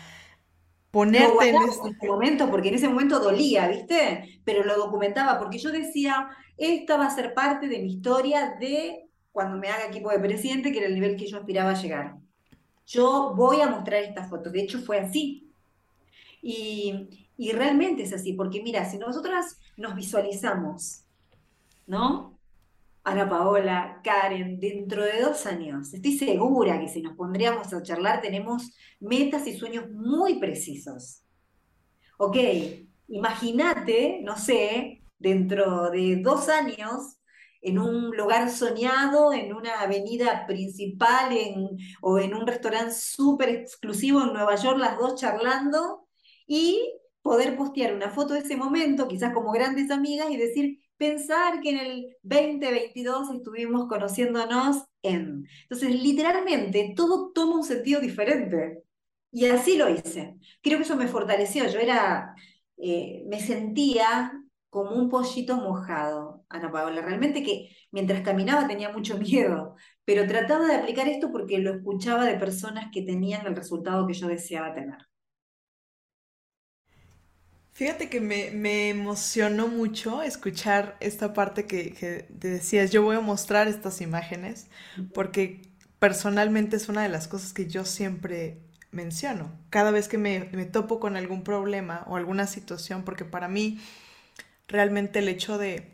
[0.91, 4.41] ponerte en este momento, porque en ese momento dolía, ¿viste?
[4.45, 9.09] Pero lo documentaba, porque yo decía, esta va a ser parte de mi historia de
[9.33, 12.15] cuando me haga equipo de presidente, que era el nivel que yo aspiraba a llegar.
[12.87, 14.53] Yo voy a mostrar estas fotos.
[14.53, 15.51] De hecho, fue así.
[16.47, 21.07] Y, y realmente es así, porque mira, si nosotras nos visualizamos,
[21.87, 22.39] ¿no?
[23.03, 28.21] Ana Paola, Karen, dentro de dos años, estoy segura que si nos pondríamos a charlar
[28.21, 31.23] tenemos metas y sueños muy precisos.
[32.19, 32.37] Ok,
[33.09, 37.17] imagínate, no sé, dentro de dos años,
[37.63, 44.23] en un lugar soñado, en una avenida principal en, o en un restaurante súper exclusivo
[44.23, 46.04] en Nueva York, las dos charlando,
[46.47, 51.61] y poder postear una foto de ese momento, quizás como grandes amigas, y decir, pensar
[51.61, 55.47] que en el 2022 estuvimos conociéndonos en...
[55.63, 58.83] Entonces, literalmente, todo toma un sentido diferente.
[59.31, 60.37] Y así lo hice.
[60.63, 61.67] Creo que eso me fortaleció.
[61.69, 62.35] Yo era,
[62.77, 64.33] eh, me sentía
[64.71, 67.01] como un pollito mojado, Ana Paola.
[67.01, 72.25] Realmente que mientras caminaba tenía mucho miedo, pero trataba de aplicar esto porque lo escuchaba
[72.27, 74.99] de personas que tenían el resultado que yo deseaba tener.
[77.75, 83.21] Fíjate que me, emocionó mucho escuchar esta parte que, que, te decías, yo voy a
[83.21, 84.69] mostrar estas imágenes,
[85.13, 85.61] porque
[85.99, 88.61] personalmente es una de las cosas que yo siempre
[88.93, 93.49] menciono, cada vez que me, me topo con algún problema o alguna situación, porque para
[93.49, 93.81] mí
[94.69, 95.94] realmente el hecho de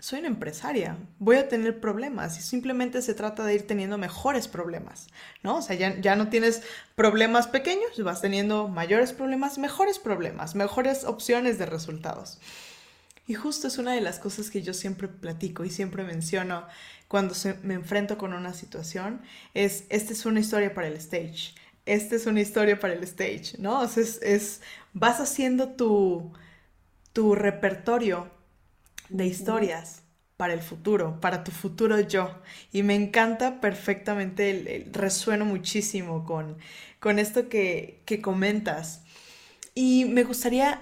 [0.00, 4.46] soy una empresaria, voy a tener problemas y simplemente se trata de ir teniendo mejores
[4.46, 5.08] problemas,
[5.42, 5.56] ¿no?
[5.56, 6.62] O sea, ya, ya, no tienes
[6.94, 12.38] problemas pequeños, vas teniendo mayores problemas, mejores problemas, mejores opciones de resultados.
[13.26, 16.66] Y justo es una de las cosas que yo siempre platico y siempre menciono
[17.08, 19.20] cuando me enfrento con una situación,
[19.52, 21.54] es, esta es una historia para el stage,
[21.86, 23.80] esta es una historia para el stage, ¿no?
[23.80, 24.60] O sea, es, es
[24.92, 26.32] vas haciendo tu
[27.12, 28.30] tu repertorio
[29.08, 30.02] de historias
[30.38, 32.30] para el futuro, para tu futuro yo.
[32.72, 36.56] Y me encanta perfectamente, resueno muchísimo con,
[37.00, 39.04] con esto que, comentas.
[39.74, 40.80] Y me gustaría,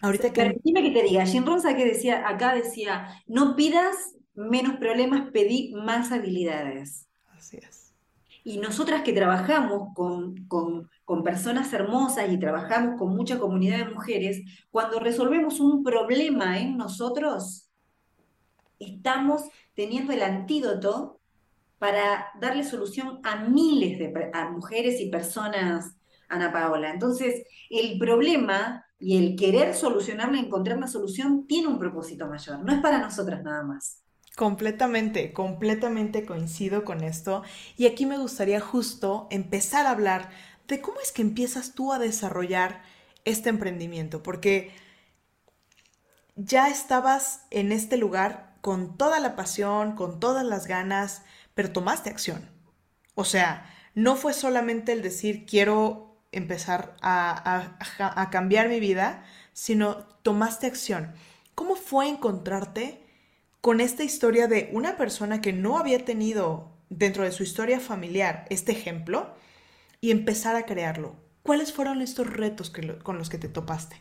[0.00, 0.56] ahorita que...
[0.62, 5.72] Dime que te diga, Jim Ronza que decía, acá decía, no pidas menos problemas, pedí
[5.74, 7.08] más habilidades.
[7.36, 7.92] Así es.
[8.44, 10.88] Y nosotras que trabajamos con, con,
[11.24, 17.70] personas hermosas y trabajamos con mucha comunidad de mujeres, cuando resolvemos un problema en nosotros,
[18.78, 19.42] estamos
[19.74, 21.20] teniendo el antídoto
[21.78, 24.12] para darle solución a miles de
[24.52, 25.96] mujeres y personas,
[26.28, 26.90] Ana Paola.
[26.90, 32.72] Entonces, el problema y el querer solucionarlo, encontrar una solución, tiene un propósito mayor, no
[32.72, 34.02] es para nosotras nada más.
[34.36, 37.42] Completamente, completamente coincido con esto.
[37.76, 40.30] Y aquí me gustaría justo empezar a hablar
[40.68, 42.82] de cómo es que empiezas tú a desarrollar
[43.24, 44.72] este emprendimiento, porque
[46.36, 51.22] ya estabas en este lugar con toda la pasión, con todas las ganas,
[51.54, 52.48] pero tomaste acción.
[53.14, 57.78] O sea, no fue solamente el decir quiero empezar a,
[58.30, 61.14] cambiar mi vida, sino tomaste acción.
[61.54, 63.02] ¿Cómo fue encontrarte
[63.60, 68.46] con esta historia de una persona que no había tenido dentro de su historia familiar
[68.50, 69.34] este ejemplo
[70.00, 71.16] y empezar a crearlo?
[71.42, 73.96] ¿Cuáles fueron estos retos con los que te topaste?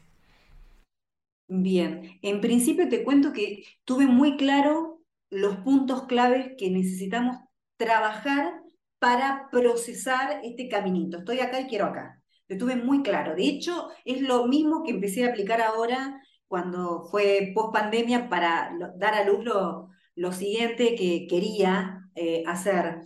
[1.47, 7.38] Bien, en principio te cuento que tuve muy claro los puntos claves que necesitamos
[7.77, 8.62] trabajar
[8.99, 11.19] para procesar este caminito.
[11.19, 12.21] Estoy acá y quiero acá.
[12.47, 13.36] Lo tuve muy claro.
[13.36, 18.71] De hecho, es lo mismo que empecé a aplicar ahora cuando fue post pandemia para
[18.97, 23.01] dar a luz lo, lo siguiente que quería eh, hacer.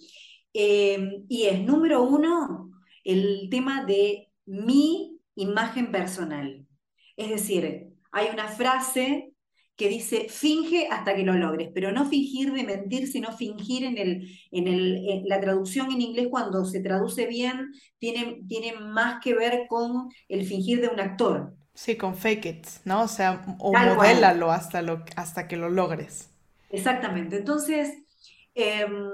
[0.54, 2.71] Em, y es, número uno,
[3.03, 6.65] el tema de mi imagen personal.
[7.15, 9.33] Es decir, hay una frase
[9.75, 13.97] que dice finge hasta que lo logres, pero no fingir de mentir, sino fingir en,
[13.97, 19.33] el, en, el, la traducción en inglés cuando se traduce bien, tiene, tiene más que
[19.33, 21.55] ver con el fingir de un actor.
[21.73, 23.03] Sí, con fake it, ¿no?
[23.03, 26.29] O sea, o modélalo hasta, lo, hasta que lo logres.
[26.69, 27.37] Exactamente.
[27.37, 27.91] Entonces,
[28.53, 29.09] em,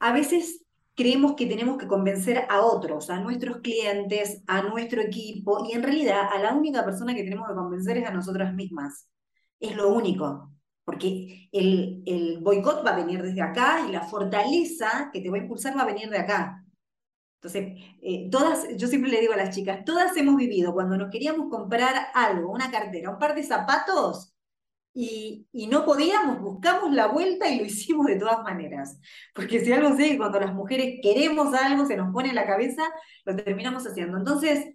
[0.00, 0.61] a veces
[0.94, 5.82] creemos que tenemos que convencer a otros, a nuestros clientes, a nuestro equipo, y en
[5.82, 9.08] realidad a la única persona que tenemos que convencer es a nosotras mismas.
[9.60, 10.52] Es lo único,
[10.84, 15.36] porque el, el boicot va a venir desde acá y la fortaleza que te va
[15.36, 16.64] a impulsar va a venir de acá.
[17.42, 21.10] Entonces, eh, todas, yo siempre le digo a las chicas, todas hemos vivido cuando nos
[21.10, 24.31] queríamos comprar algo, una cartera, un par de zapatos,
[24.94, 28.98] y, no podíamos, buscamos la vuelta y lo hicimos de todas maneras.
[29.34, 32.82] Porque si algo sé, cuando las mujeres queremos algo, se nos pone en la cabeza,
[33.24, 34.18] lo terminamos haciendo.
[34.18, 34.66] Entonces,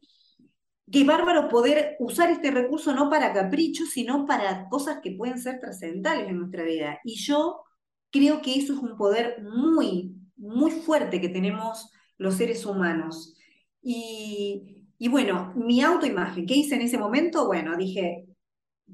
[0.92, 5.60] qué bárbaro poder usar este recurso no para caprichos, sino para cosas que pueden ser
[5.60, 7.00] trascendentales en nuestra vida.
[7.04, 7.64] Y yo
[8.12, 13.36] creo que eso es un poder muy, muy fuerte que tenemos los seres humanos.
[13.82, 17.46] Y, bueno, mi autoimagen, ¿qué hice en ese momento?
[17.48, 18.27] Bueno, dije,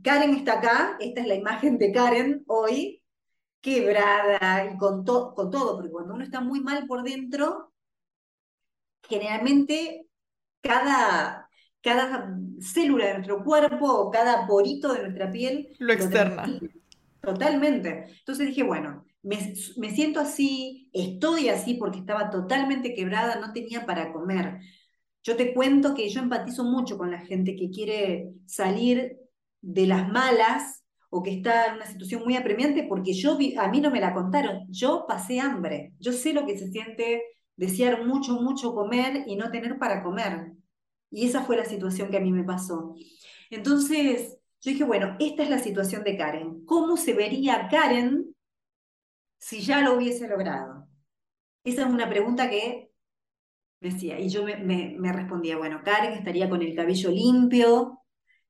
[0.01, 3.03] Karen está acá, esta es la imagen de Karen hoy,
[3.62, 7.73] quebrada y con, con todo, porque cuando uno está muy mal por dentro,
[9.08, 10.08] generalmente
[10.62, 11.49] cada,
[11.82, 15.69] cada célula de nuestro cuerpo, cada porito de nuestra piel...
[15.79, 16.60] Lo externa.
[17.21, 18.15] totalmente.
[18.19, 23.86] Entonces dije, bueno, me, me, siento así, estoy así porque estaba totalmente quebrada, no tenía
[23.86, 24.60] para comer.
[25.23, 29.23] Yo te cuento que yo empatizo mucho con la gente que quiere salir
[29.63, 33.82] de las malas o que está en una situación muy apremiante, porque yo a mí
[33.82, 37.23] no me la contaron, yo pasé hambre, yo sé lo que se siente
[37.56, 40.52] desear mucho, mucho comer y no tener para comer.
[41.12, 42.95] Y esa fue la situación que a mí me pasó.
[43.52, 46.65] Entonces, yo dije, bueno, esta es la situación de Karen.
[46.65, 48.36] ¿Cómo se vería Karen
[49.38, 50.88] si ya lo hubiese logrado?
[51.63, 52.91] Esa es una pregunta que
[53.80, 58.03] decía, y yo me, me respondía, bueno, Karen estaría con el cabello limpio,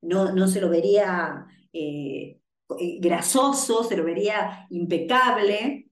[0.03, 2.39] no, se lo vería eh,
[2.79, 5.89] eh, grasoso, se lo vería impecable,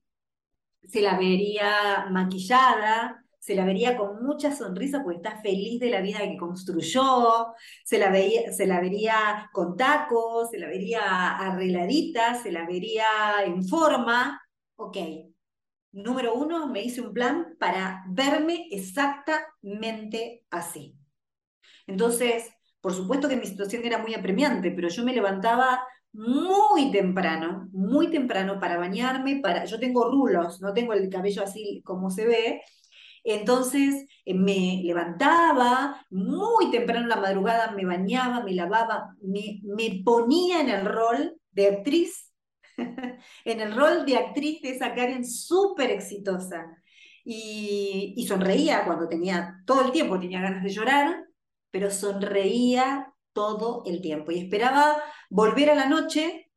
[0.83, 6.01] se la vería maquillada, se la vería con mucha sonrisa porque está feliz de la
[6.01, 12.35] vida que construyó, se la, veía, se la vería con tacos, se la vería arregladita,
[12.35, 13.05] se la vería
[13.43, 14.39] en forma.
[14.75, 14.97] Ok,
[15.91, 20.95] número uno, me hice un plan para verme exactamente así.
[21.87, 25.81] Entonces, por supuesto que mi situación era muy apremiante, pero yo me levantaba
[26.13, 31.81] muy temprano, muy temprano para bañarme, para yo tengo rulos, no tengo el cabello así
[31.85, 32.61] como se ve,
[33.23, 40.01] entonces eh, me levantaba muy temprano en la madrugada, me bañaba, me lavaba, me, me
[40.03, 42.31] ponía en el rol de actriz,
[42.77, 46.77] en el rol de actriz de esa Karen súper exitosa.
[47.23, 51.23] Y, y sonreía cuando tenía, todo el tiempo tenía ganas de llorar,
[51.71, 54.97] pero sonreía todo el tiempo y esperaba
[55.29, 56.51] volver a la noche.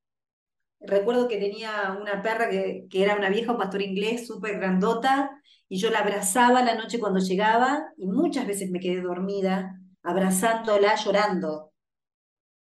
[0.80, 5.30] Recuerdo que tenía una perra que, era una vieja, un pastor inglés, súper grandota,
[5.68, 10.94] y yo la abrazaba la noche cuando llegaba y muchas veces me quedé dormida abrazándola,
[10.96, 11.72] llorando.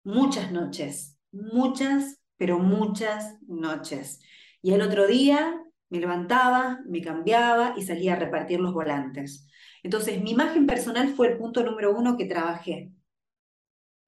[0.02, 4.20] Muchas noches, muchas, pero muchas noches.
[4.62, 5.56] Y el otro día
[5.90, 9.48] Me levantaba, me cambiaba y salía a repartir los volantes.
[9.82, 12.92] Entonces, mi imagen personal fue el punto número uno que trabajé.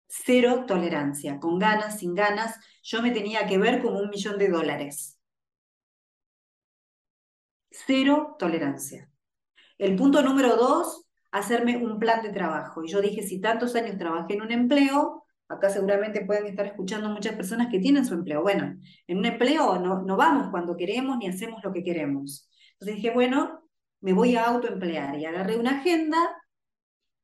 [0.06, 2.58] Cero tolerancia, con ganas, sin ganas.
[2.82, 5.18] Yo me tenía que ver como un millón de dólares.
[7.70, 9.10] Cero tolerancia.
[9.78, 12.84] El punto número dos, hacerme un plan de trabajo.
[12.84, 17.08] Y yo dije, si tantos años trabajé en un empleo, acá seguramente pueden estar escuchando
[17.08, 18.42] muchas personas que tienen su empleo.
[18.42, 22.48] Bueno, en un empleo no, no vamos cuando queremos ni hacemos lo que queremos.
[22.74, 23.61] Entonces dije, bueno,
[24.02, 26.18] me voy a autoemplear y agarré una agenda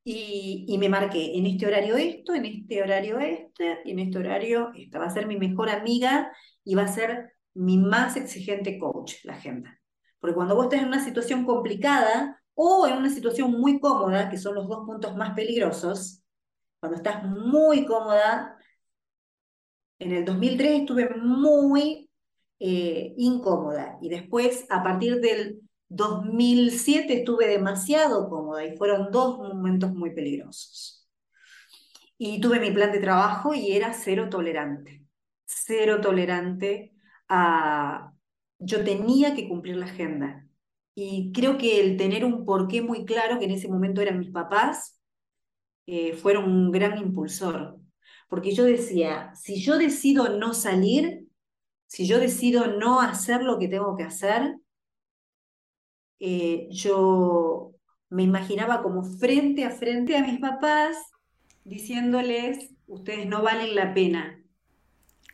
[0.04, 4.72] y, y, me marqué en este horario esto, en este horario este, en este horario
[4.74, 4.98] esta.
[4.98, 6.32] Va a ser mi mejor amiga
[6.64, 9.78] y va a ser mi más exigente coach, la agenda.
[10.18, 14.38] Porque cuando vos estás en una situación complicada o en una situación muy cómoda, que
[14.38, 16.22] son los dos puntos más peligrosos,
[16.80, 18.56] cuando estás muy cómoda,
[19.98, 22.08] en el 2003 estuve muy
[22.60, 29.92] eh, incómoda y después a partir del 2007 estuve demasiado cómoda y fueron dos momentos
[29.94, 31.08] muy peligrosos.
[32.18, 35.04] Y tuve mi plan de trabajo y era cero tolerante,
[35.44, 36.92] cero tolerante
[37.28, 38.12] a...
[38.58, 40.44] Yo tenía que cumplir la agenda.
[40.94, 44.30] Y creo que el tener un porqué muy claro, que en ese momento eran mis
[44.32, 45.00] papás,
[45.86, 47.78] eh, fueron un gran impulsor.
[48.28, 51.28] Porque yo decía, si yo decido no salir,
[51.86, 54.56] si yo decido no hacer lo que tengo que hacer,
[56.20, 57.72] eh, yo
[58.10, 60.96] me imaginaba como frente a frente a mis papás
[61.64, 64.42] diciéndoles, ustedes no valen la pena,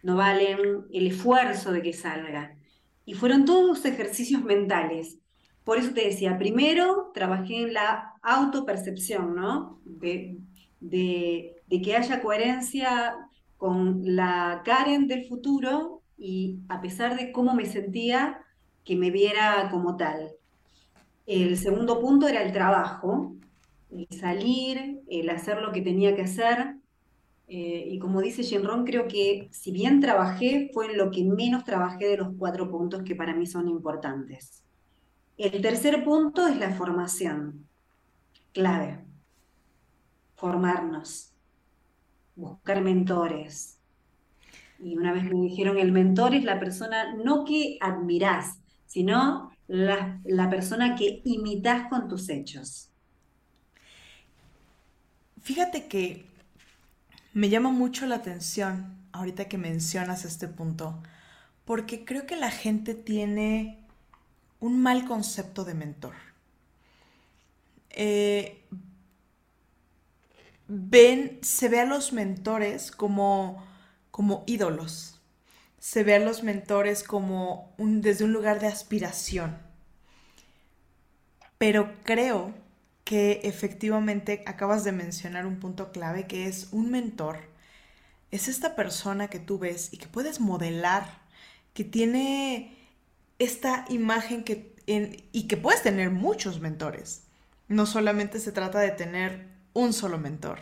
[0.03, 0.59] no valen
[0.93, 2.57] el esfuerzo de que salga.
[3.05, 5.19] Y fueron todos ejercicios mentales.
[5.63, 9.81] Por eso te decía, primero trabajé en la autopercepción, ¿no?
[9.85, 10.39] De,
[10.81, 13.17] de, de que haya coherencia
[13.57, 18.41] con la Karen del futuro y a pesar de cómo me sentía,
[18.85, 20.33] que me viera como tal.
[21.27, 23.35] El segundo punto era el trabajo,
[23.91, 26.77] el salir, el hacer lo que tenía que hacer.
[27.47, 31.65] Eh, y como dice Ron, creo que si bien trabajé, fue en lo que menos
[31.65, 34.65] trabajé de los cuatro puntos que para mí son importantes.
[35.37, 37.67] El tercer punto es la formación.
[38.53, 39.05] Clave.
[40.37, 41.33] Formarnos.
[42.37, 43.79] Buscar mentores.
[44.79, 50.21] Y una vez me dijeron, el mentor es la persona no que admirás, sino la,
[50.25, 52.91] la persona que imitas con tus hechos.
[55.41, 56.27] Fíjate que
[57.33, 61.03] me llama mucho la atención ahorita que mencionas este punto,
[61.65, 63.79] porque creo que la gente tiene
[64.61, 66.15] un mal concepto de mentor.
[67.91, 68.65] Eh,
[70.69, 73.65] ven, se ve a los mentores como,
[74.11, 75.14] como ídolos
[75.85, 79.59] se ve a los mentores como desde un lugar de aspiración.
[81.59, 82.55] Pero creo
[83.05, 87.37] que efectivamente acabas de mencionar un punto clave que es un mentor.
[88.31, 91.21] Es esta persona que tú ves y que puedes modelar,
[91.75, 92.75] que tiene
[93.39, 97.25] esta imagen que, y que puedes tener muchos mentores.
[97.69, 100.61] No solamente se trata de tener un solo mentor.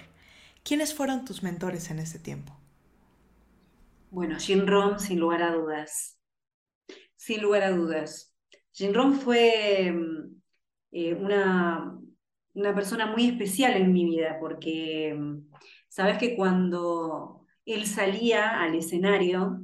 [0.65, 2.59] ¿Quiénes fueron tus mentores en ese tiempo?
[4.13, 4.67] Bueno, Jim
[4.99, 6.21] sin lugar a dudas.
[7.17, 8.37] Sin lugar a dudas.
[8.71, 10.41] Jim Rom fue mm,
[10.91, 11.99] eh, una,
[12.53, 15.49] una persona muy especial en mi vida, porque mm,
[15.89, 19.63] sabes que cuando él salía al escenario,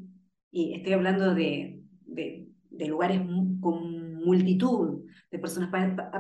[0.51, 2.49] y estoy hablando de, de,
[2.89, 3.21] lugares
[3.61, 5.69] con multitud de personas,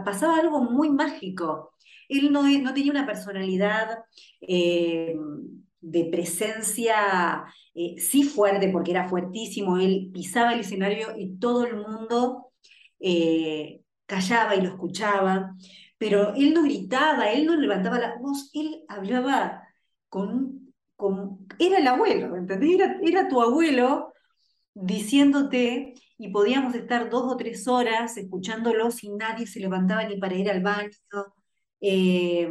[0.05, 1.72] pasaba algo muy mágico.
[2.11, 4.01] Él no, no tenía una personalidad
[4.43, 5.16] eh,
[5.81, 11.76] de presencia eh, sí fuerte, porque era fuertísimo, él pisaba el escenario y todo el
[11.76, 12.53] mundo
[13.01, 15.55] eh, callaba y lo escuchaba,
[15.99, 19.62] pero él no gritaba, él no levantaba la voz, él hablaba
[20.09, 22.74] con, con era el abuelo, ¿entendés?
[22.74, 24.12] Era, era tu abuelo
[24.74, 30.35] diciéndote y podíamos estar dos o tres horas escuchándolo sin nadie se levantaba ni para
[30.35, 30.91] ir al baño.
[31.81, 32.49] Eh,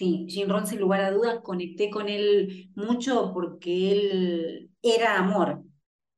[0.00, 5.62] Sí, Jim Ron, sin lugar a dudas, conecté con él mucho porque él era amor,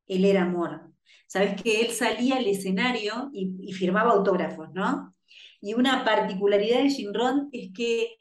[0.06, 0.92] él era amor.
[1.26, 5.16] Sabes que él salía al escenario y, firmaba autógrafos, ¿no?
[5.60, 8.18] Y una particularidad de Jim Ron es que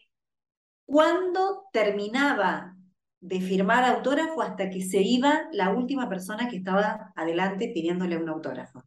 [0.86, 2.76] cuando terminaba
[3.20, 8.30] de firmar autógrafo hasta que se iba la última persona que estaba adelante pidiéndole un
[8.30, 8.84] autógrafo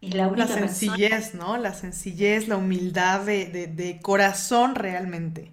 [0.00, 1.56] la, sencillez, ¿no?
[1.56, 5.52] La sencillez, la humildad de, corazón realmente.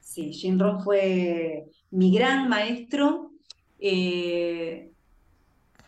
[0.00, 3.32] Sí, Jim Rohn fue mi gran maestro.
[3.78, 4.92] Eh,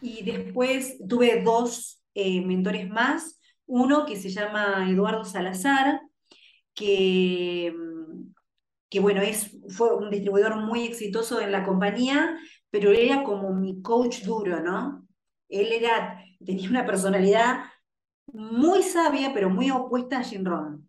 [0.01, 6.01] Y después tuve dos eh, mentores más, uno que se llama Eduardo Salazar,
[6.75, 7.75] que,
[8.91, 12.37] que bueno, es, fue un distribuidor muy exitoso en la compañía,
[12.71, 15.07] pero él era como mi coach duro, ¿no?
[15.49, 17.65] Él era, tenía una personalidad
[18.35, 20.87] muy sabia, pero muy opuesta a Rohn.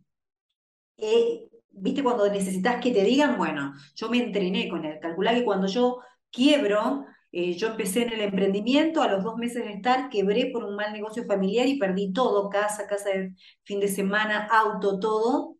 [0.98, 3.38] Eh, ¿Viste cuando necesitas que te digan?
[3.38, 5.00] Bueno, yo me entrené con él.
[5.02, 6.00] Calculá que cuando yo
[6.32, 10.64] quiebro, eh, yo empecé en el emprendimiento, a los dos meses de estar, quebré por
[10.64, 15.58] un mal negocio familiar y perdí todo, casa, casa de fin de semana, auto, todo.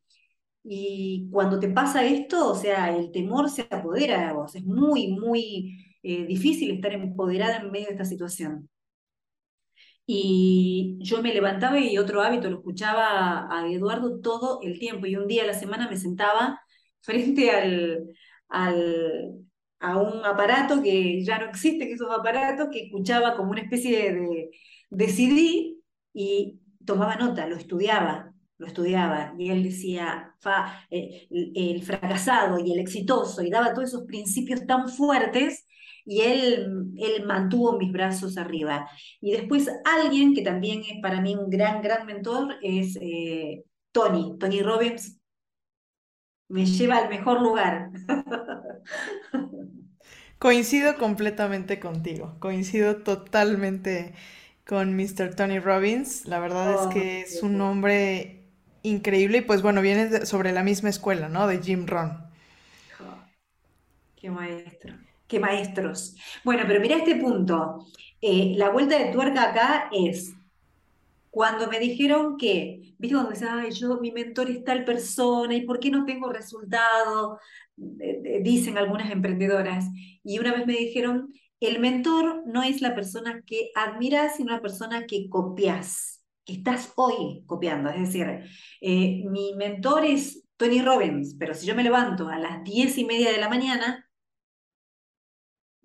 [0.64, 4.56] Y cuando te pasa esto, o sea, el temor se apodera de vos.
[4.56, 8.70] Es muy, muy eh, difícil estar empoderada en medio de esta situación.
[10.08, 15.06] Y yo me levantaba y otro hábito, lo escuchaba a Eduardo todo el tiempo.
[15.08, 16.62] Y un día a la semana me sentaba
[17.02, 18.08] frente al,
[18.50, 19.34] al,
[19.80, 24.14] a un aparato que ya no existe, que esos aparatos, que escuchaba como una especie
[24.14, 24.50] de,
[24.90, 25.76] de CD
[26.14, 29.34] y tomaba nota, lo estudiaba, lo estudiaba.
[29.38, 34.66] Y él decía, fa, eh, el fracasado y el exitoso, y daba todos esos principios
[34.66, 35.65] tan fuertes
[36.06, 38.88] y él, él mantuvo mis brazos arriba.
[39.20, 44.38] Y después alguien que también es para mí un gran, gran mentor es eh, Tony,
[44.40, 45.20] Tony Robbins.
[46.48, 47.90] Me lleva al mejor lugar.
[50.38, 54.14] Coincido completamente contigo, coincido totalmente
[54.68, 55.34] con Mr.
[55.34, 56.26] Tony Robbins.
[56.26, 58.44] La verdad es que es un hombre
[58.84, 61.48] increíble y pues bueno, viene sobre la misma escuela, ¿no?
[61.48, 62.26] De Jim Rohn.
[64.16, 64.94] Qué maestro
[65.40, 66.16] maestros.
[66.44, 67.86] Bueno, pero mira este punto.
[68.22, 70.34] Eh, la vuelta de tuerca acá es
[71.30, 75.66] cuando me dijeron que, viste, cuando decían, ay, yo, mi mentor es tal persona, ¿y
[75.66, 77.40] por qué no tengo resultado?
[77.78, 79.86] dicen algunas emprendedoras.
[80.24, 84.62] Y una vez me dijeron, el mentor no es la persona que admiras, sino la
[84.62, 87.90] persona que copias, que estás hoy copiando.
[87.90, 88.44] Es decir,
[88.82, 93.06] eh, mi mentor es Tony Robbins, pero si yo me levanto a las diez y
[93.06, 94.05] media de la mañana,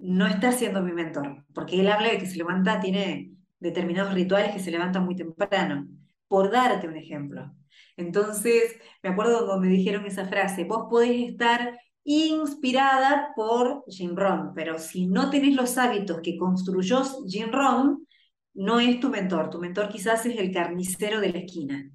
[0.00, 4.52] no está siendo mi mentor, porque él habla de que se levanta, tiene determinados rituales
[4.52, 5.86] que se levantan muy temprano,
[6.28, 7.52] por darte un ejemplo.
[7.96, 14.52] Entonces, me acuerdo cuando me dijeron esa frase, vos podés estar inspirada por Jim Rohn,
[14.54, 18.06] pero si no tenés los hábitos que construyó Jim Rohn,
[18.54, 19.50] no es tu mentor.
[19.50, 21.90] Tu mentor quizás es el carnicero de la esquina.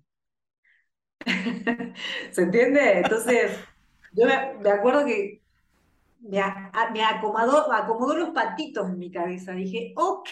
[2.32, 3.00] ¿Se entiende?
[3.00, 3.52] Entonces,
[4.14, 5.42] yo me acuerdo que
[6.20, 9.54] me, acomodó, acomodó los patitos en mi cabeza.
[9.54, 10.30] Dije, ok,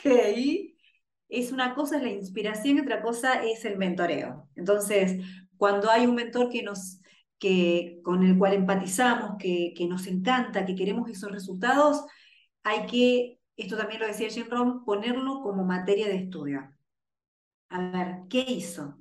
[1.29, 4.49] es una cosa es la inspiración y otra cosa es el mentoreo.
[4.55, 5.23] Entonces,
[5.57, 6.99] cuando hay un mentor que nos,
[7.39, 12.03] que, con el cual empatizamos, que, que nos encanta, que queremos esos resultados,
[12.63, 16.71] hay que, esto también lo decía Jim Rohn, ponerlo como materia de estudio.
[17.69, 18.97] A ver, ¿qué hizo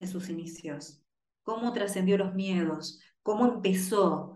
[0.00, 1.00] en sus inicios?
[1.42, 3.00] ¿Cómo trascendió los miedos?
[3.22, 4.35] ¿Cómo empezó?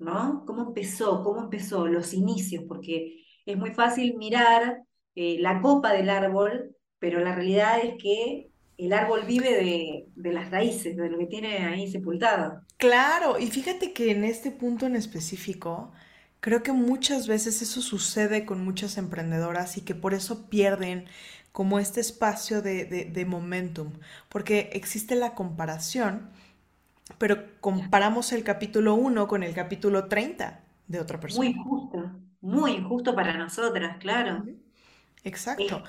[0.00, 0.44] ¿No?
[0.46, 1.22] ¿Cómo empezó?
[1.22, 1.86] ¿Cómo empezó?
[1.86, 4.82] Los inicios, porque es muy fácil mirar
[5.14, 10.32] eh, la copa del árbol, pero la realidad es que el árbol vive de, de,
[10.32, 12.62] las raíces, de lo que tiene ahí sepultado.
[12.78, 15.92] Claro, y fíjate que en este punto en específico,
[16.40, 21.04] creo que muchas veces eso sucede con muchas emprendedoras y que por eso pierden
[21.52, 23.92] como este espacio de, de, de momentum,
[24.28, 26.30] porque existe la comparación
[27.18, 31.44] pero comparamos el capítulo 1 con el capítulo 30 de otra persona.
[31.44, 34.44] Muy injusto, muy injusto para nosotras, claro.
[35.24, 35.82] Exacto.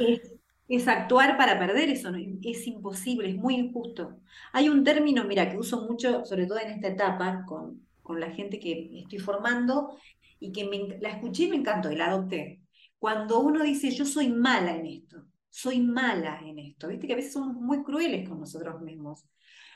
[0.67, 2.11] Es, actuar para perder eso,
[2.43, 4.19] es imposible, es muy injusto.
[4.53, 8.32] Hay un término, mira, que uso mucho, sobre todo en esta etapa, con, con la
[8.32, 9.97] gente que estoy formando,
[10.41, 12.61] y que me, la escuché y me encantó y la adopté.
[12.99, 17.15] Cuando uno dice, yo soy mala en esto, soy mala en esto, viste que a
[17.15, 19.24] veces somos muy crueles con nosotros mismos.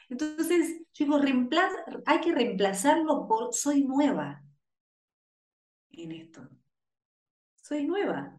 [0.10, 1.20] Entonces, yo digo,
[2.06, 4.44] hay que reemplazarlo por soy nueva
[5.92, 6.48] en esto.
[7.56, 8.38] Soy nueva.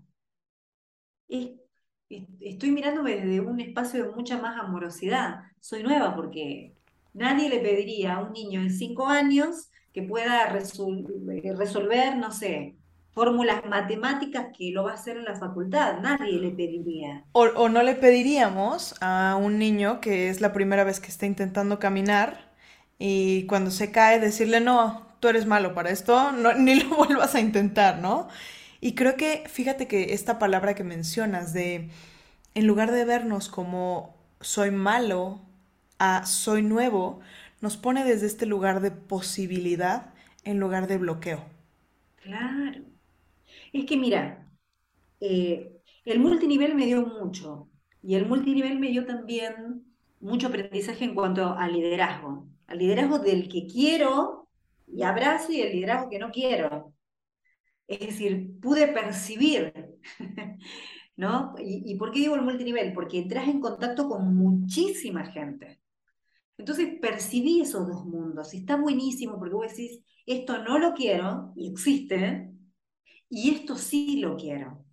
[1.28, 5.40] estoy mirándome desde un espacio de mucha más amorosidad.
[5.60, 6.76] Soy nueva porque
[7.12, 12.76] nadie le pediría a un niño de cinco años que pueda resolver, no sé,
[13.16, 17.24] fórmulas matemáticas que lo va a hacer en la facultad, nadie le pediría.
[17.32, 21.78] O, no le pediríamos a un niño que es la primera vez que está intentando
[21.78, 22.52] caminar
[22.98, 27.40] y cuando se cae decirle, no, tú eres malo para esto, ni lo vuelvas a
[27.40, 28.28] intentar, ¿no?
[28.82, 31.88] Y creo que, fíjate que esta palabra que mencionas de,
[32.54, 35.40] en lugar de vernos como soy malo
[35.98, 37.20] a soy nuevo,
[37.62, 40.12] nos pone desde este lugar de posibilidad
[40.44, 41.42] en lugar de bloqueo.
[42.22, 42.85] Claro.
[43.72, 44.50] Es que mira,
[45.20, 45.72] eh,
[46.04, 47.70] El multinivel me dio mucho
[48.02, 49.84] y el multinivel me dio también
[50.20, 54.48] mucho aprendizaje en cuanto al liderazgo, al liderazgo del que quiero
[54.88, 56.94] y abrazo y el liderazgo que no quiero.
[57.88, 59.72] Es decir, pude percibir,
[61.16, 61.54] ¿no?
[61.58, 62.92] ¿Y, ¿Y por qué digo el multinivel?
[62.94, 65.80] Porque entras en contacto con muchísima gente.
[66.58, 71.52] Entonces percibí esos dos mundos y está buenísimo porque vos decís, esto no lo quiero
[71.56, 72.50] y existe,
[73.28, 74.84] y esto sí lo quiero.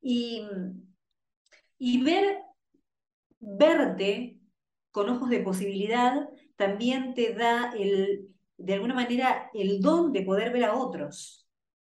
[0.00, 0.46] Y,
[1.78, 2.38] y ver,
[3.38, 4.38] verte
[4.90, 10.52] con ojos de posibilidad también te da el, de alguna manera el don de poder
[10.52, 11.48] ver a otros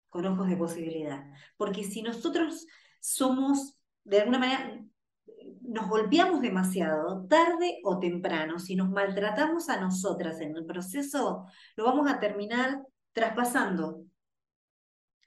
[0.09, 1.23] con ojos de posibilidad.
[1.57, 2.67] Porque si nosotros
[2.99, 4.79] somos, de alguna manera,
[5.61, 11.85] nos golpeamos demasiado, tarde o temprano, si nos maltratamos a nosotras en el proceso, lo
[11.85, 14.05] vamos a terminar traspasando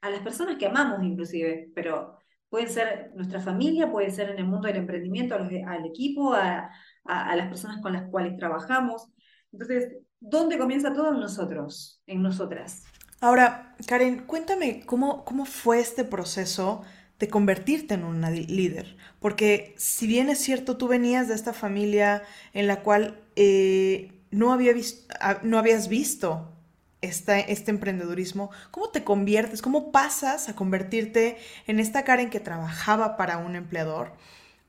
[0.06, 4.46] a las personas que amamos inclusive, pero pueden ser nuestra familia, puede ser en el
[4.46, 6.70] mundo del emprendimiento, al equipo, a,
[7.04, 9.08] las personas con las cuales trabajamos.
[9.52, 11.12] Entonces, ¿dónde comienza todo?
[11.12, 12.84] En nosotros, en nosotras.
[13.20, 16.82] Ahora, Karen, cuéntame cómo, cómo fue este proceso
[17.18, 18.96] de convertirte en una líder.
[19.20, 24.52] Porque si bien es cierto, tú venías de esta familia en la cual eh, no,
[24.52, 24.72] había
[25.20, 26.55] ah, no habías visto
[27.02, 29.62] este emprendedurismo, ¿cómo te conviertes?
[29.62, 34.12] ¿Cómo pasas a convertirte en esta Karen que trabajaba para un empleador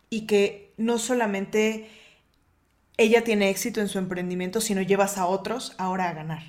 [0.09, 1.89] y que no solamente
[2.97, 6.43] ella tiene éxito en su emprendimiento, sino llevas a otros ahora a ganar?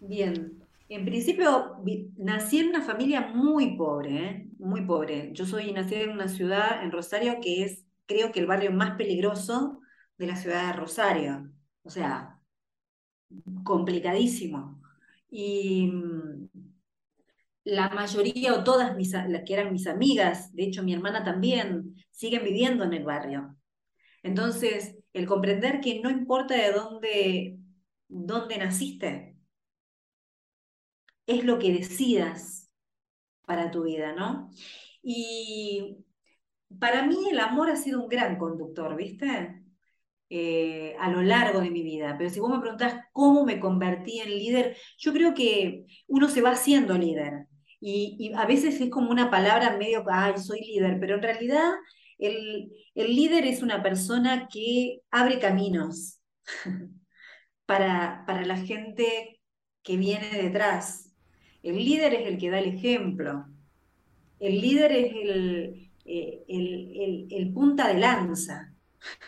[0.00, 1.76] Bien, en principio,
[2.16, 4.50] nací en una familia muy pobre, ¿eh?
[4.58, 5.30] muy pobre.
[5.32, 8.96] Yo soy nacida en una ciudad, en Rosario, que es, creo que el barrio más
[8.96, 9.80] peligroso
[10.18, 11.50] de la ciudad de Rosario.
[11.82, 12.33] O sea,
[13.64, 14.80] complicadísimo.
[15.30, 16.48] Y mm,
[17.64, 21.94] la mayoría o todas mis, las que eran mis amigas, de hecho mi hermana también,
[22.10, 23.56] siguen viviendo en el barrio.
[24.22, 27.58] Entonces, el comprender que no importa de dónde,
[28.08, 29.36] dónde naciste,
[31.26, 32.70] es lo que decidas
[33.46, 34.50] para tu vida, ¿no?
[35.02, 35.98] Y
[36.78, 39.63] para mí el amor ha sido un gran conductor, ¿viste?
[40.30, 42.16] Eh, a lo largo de mi vida.
[42.18, 46.40] Pero si vos me preguntás cómo me convertí en líder, yo creo que uno se
[46.40, 47.46] va haciendo líder.
[47.80, 51.72] Y, a veces es como una palabra medio, ay, soy líder, pero en realidad
[52.18, 56.20] el, el líder es una persona que abre caminos
[57.66, 59.40] para, para la gente
[59.82, 61.12] que viene detrás.
[61.62, 63.46] El líder es el que da el ejemplo.
[64.40, 66.44] El líder es el, eh,
[67.30, 68.74] el, punta de lanza.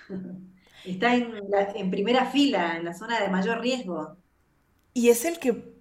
[0.87, 4.16] Está en, primera fila, en la zona de mayor riesgo.
[4.95, 5.74] Y es el que,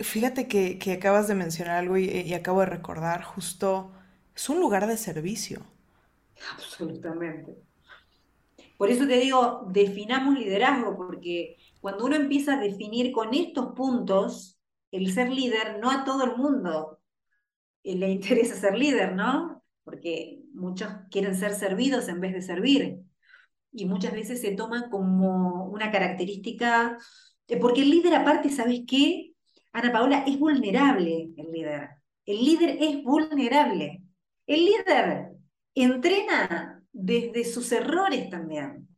[0.00, 3.92] fíjate que, acabas de mencionar algo y, y, acabo de recordar, justo,
[4.34, 5.62] es un lugar de servicio.
[6.54, 7.56] Absolutamente.
[8.76, 14.58] Por eso te digo, definamos liderazgo, porque cuando uno empieza a definir con estos puntos,
[14.90, 16.98] el ser líder, no a todo el mundo
[17.84, 19.62] eh, le interesa ser líder, ¿no?
[19.84, 23.02] Porque muchos quieren ser servidos en vez de servir.
[23.72, 26.98] Y muchas veces se toman como una característica,
[27.60, 29.32] porque el líder aparte, ¿sabes qué?
[29.72, 31.90] Ana Paola, es vulnerable el líder.
[32.26, 34.02] El líder es vulnerable.
[34.46, 35.32] El líder
[35.74, 38.88] entrena desde sus errores también.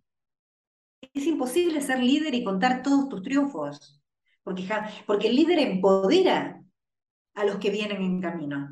[1.12, 4.03] Es imposible ser líder y contar todos tus triunfos
[4.43, 4.68] porque,
[5.07, 6.62] porque el líder empodera
[7.35, 8.68] a los que vienen en camino.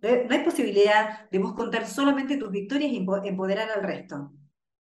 [0.00, 4.32] No hay posibilidad de vos contar solamente tus victorias y empoderar al resto,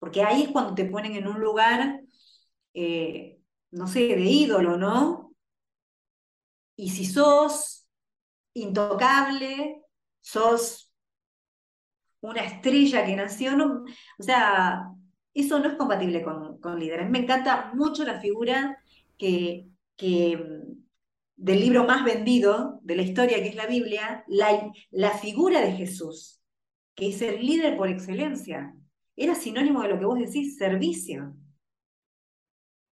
[0.04, 2.02] porque ahí es cuando te ponen en un lugar,
[2.74, 3.40] eh,
[3.70, 5.34] no sé, de ídolo, ¿no?
[6.76, 7.88] Y si sos
[8.52, 9.80] intocable,
[10.20, 10.92] sos
[12.20, 13.56] una estrella que nació,
[14.18, 14.90] o sea,
[15.32, 17.08] eso no es compatible con, con líderes.
[17.08, 18.78] Me encanta mucho la figura
[19.16, 20.38] que, que
[21.34, 25.72] del libro más vendido de la historia, que es la Biblia, la, la figura de
[25.72, 26.42] Jesús,
[26.94, 28.74] que es el líder por excelencia,
[29.16, 31.34] era sinónimo de lo que vos decís, servicio.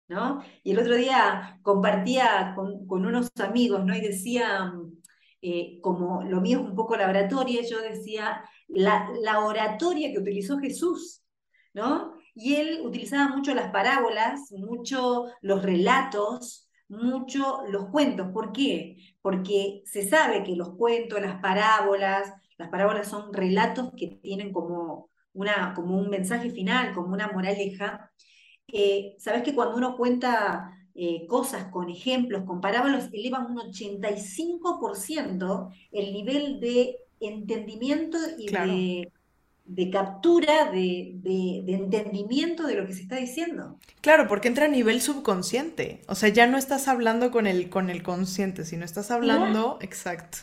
[0.09, 0.41] ¿No?
[0.63, 3.93] Y el otro día compartía con, unos amigos, ¿no?
[3.93, 4.73] Y decía,
[5.41, 10.19] eh, como lo mío es un poco la oratoria, yo decía, la, la oratoria que
[10.19, 11.23] utilizó Jesús,
[11.73, 12.13] ¿no?
[12.35, 18.31] Y él utilizaba mucho las parábolas, mucho los relatos, mucho los cuentos.
[18.31, 18.97] ¿Por qué?
[19.21, 25.09] Porque se sabe que los cuentos, las parábolas, las parábolas son relatos que tienen como,
[25.37, 28.11] una, como un mensaje final, como una moraleja.
[28.67, 35.69] Eh, Sabes que cuando uno cuenta eh, cosas con ejemplos, con parábolas, elevan un 85%
[35.91, 38.47] el nivel de entendimiento y
[39.65, 43.77] de, captura, de, de, entendimiento de lo que se está diciendo.
[44.01, 46.01] Claro, porque entra a nivel subconsciente.
[46.07, 50.39] O sea, ya no estás hablando con el, con el consciente, sino estás hablando, exacto.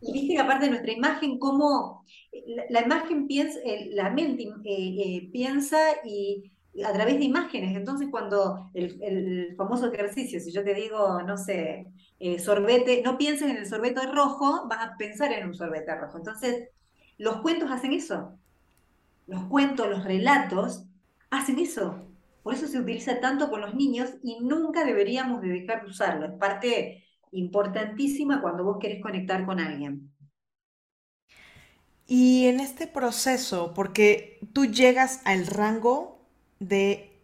[0.00, 2.04] Y viste que aparte de nuestra imagen, cómo
[2.68, 3.58] la, imagen piensa,
[3.90, 6.50] la mente eh, eh, piensa y
[6.84, 7.76] a través de imágenes.
[7.76, 11.86] Entonces, cuando el, famoso ejercicio, si yo te digo, no sé,
[12.20, 16.18] eh, sorbete, no pienses en el sorbete rojo, vas a pensar en un sorbete rojo.
[16.18, 16.68] Entonces,
[17.18, 18.38] los cuentos hacen eso.
[19.26, 20.84] Los cuentos, los relatos,
[21.30, 22.04] hacen eso.
[22.42, 26.26] Por eso se utiliza tanto con los niños y nunca deberíamos de dejar de usarlo.
[26.26, 30.10] Es parte importantísima cuando vos querés conectar con alguien.
[32.10, 36.26] Y en este proceso, porque tú llegas al rango
[36.58, 37.20] de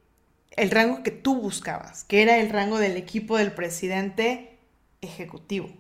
[0.51, 4.59] el rango que tú buscabas, que era el rango del equipo del presidente
[5.01, 5.71] ejecutivo.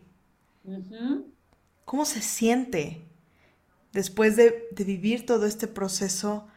[1.84, 3.02] ¿Cómo se siente
[3.92, 6.48] después de, de, vivir todo este proceso?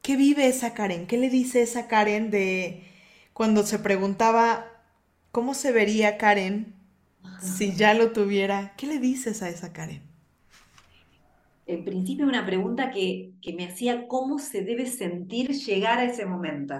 [0.00, 1.06] ¿Qué vive esa Karen?
[1.06, 2.84] ¿Qué le dice esa Karen de
[3.34, 4.66] cuando se preguntaba
[5.30, 6.74] cómo se vería Karen
[7.38, 8.72] si ya lo tuviera?
[8.78, 10.15] ¿Qué le dices a esa Karen?
[11.66, 16.74] En principio una pregunta que, me hacía cómo se debe sentir llegar a ese momento.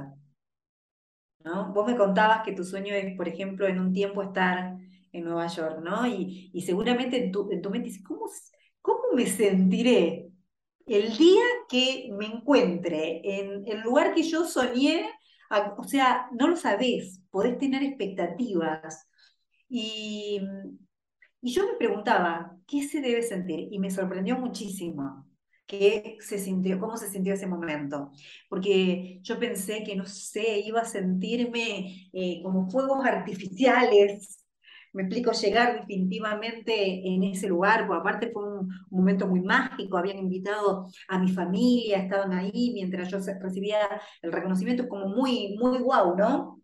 [1.45, 1.73] ¿no?
[1.73, 4.77] Vos me contabas que tu sueño es, por ejemplo, en un tiempo estar
[5.13, 6.07] en Nueva York, ¿no?
[6.07, 8.27] Y, seguramente en tu, en tu mente dices, ¿cómo,
[8.81, 10.29] ¿cómo me sentiré
[10.87, 15.09] el día que me encuentre en el lugar que yo soñé?
[15.79, 19.09] o sea, no lo sabés, podés tener expectativas.
[19.69, 20.41] Y,
[21.47, 23.69] y yo me preguntaba, ¿qué se debe sentir?
[23.71, 25.29] Y me sorprendió muchísimo
[25.65, 28.11] qué se sintió, cómo se sintió ese momento.
[28.49, 34.45] Porque yo pensé que, no sé, iba a sentirme eh, como fuegos artificiales.
[34.93, 40.19] Me explico, llegar definitivamente en ese lugar, porque aparte fue un, momento muy mágico, habían
[40.19, 43.79] invitado a mi familia, estaban ahí mientras yo recibía
[44.21, 46.61] el reconocimiento, como muy, muy guau, ¿no?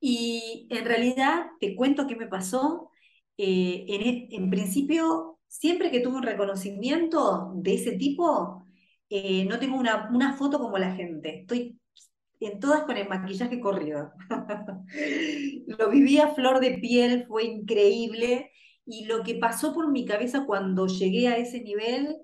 [0.00, 2.90] Y en realidad, te cuento qué me pasó,
[3.36, 8.66] eh, e, en, principio, siempre que tuve un reconocimiento de ese tipo,
[9.10, 11.40] eh, no tengo una, una, foto como la gente.
[11.40, 11.78] Estoy
[12.40, 14.12] en todas con el maquillaje corrido.
[15.66, 18.50] lo viví a flor de piel, fue increíble.
[18.86, 22.16] Y lo que pasó por mi cabeza cuando llegué a ese nivel,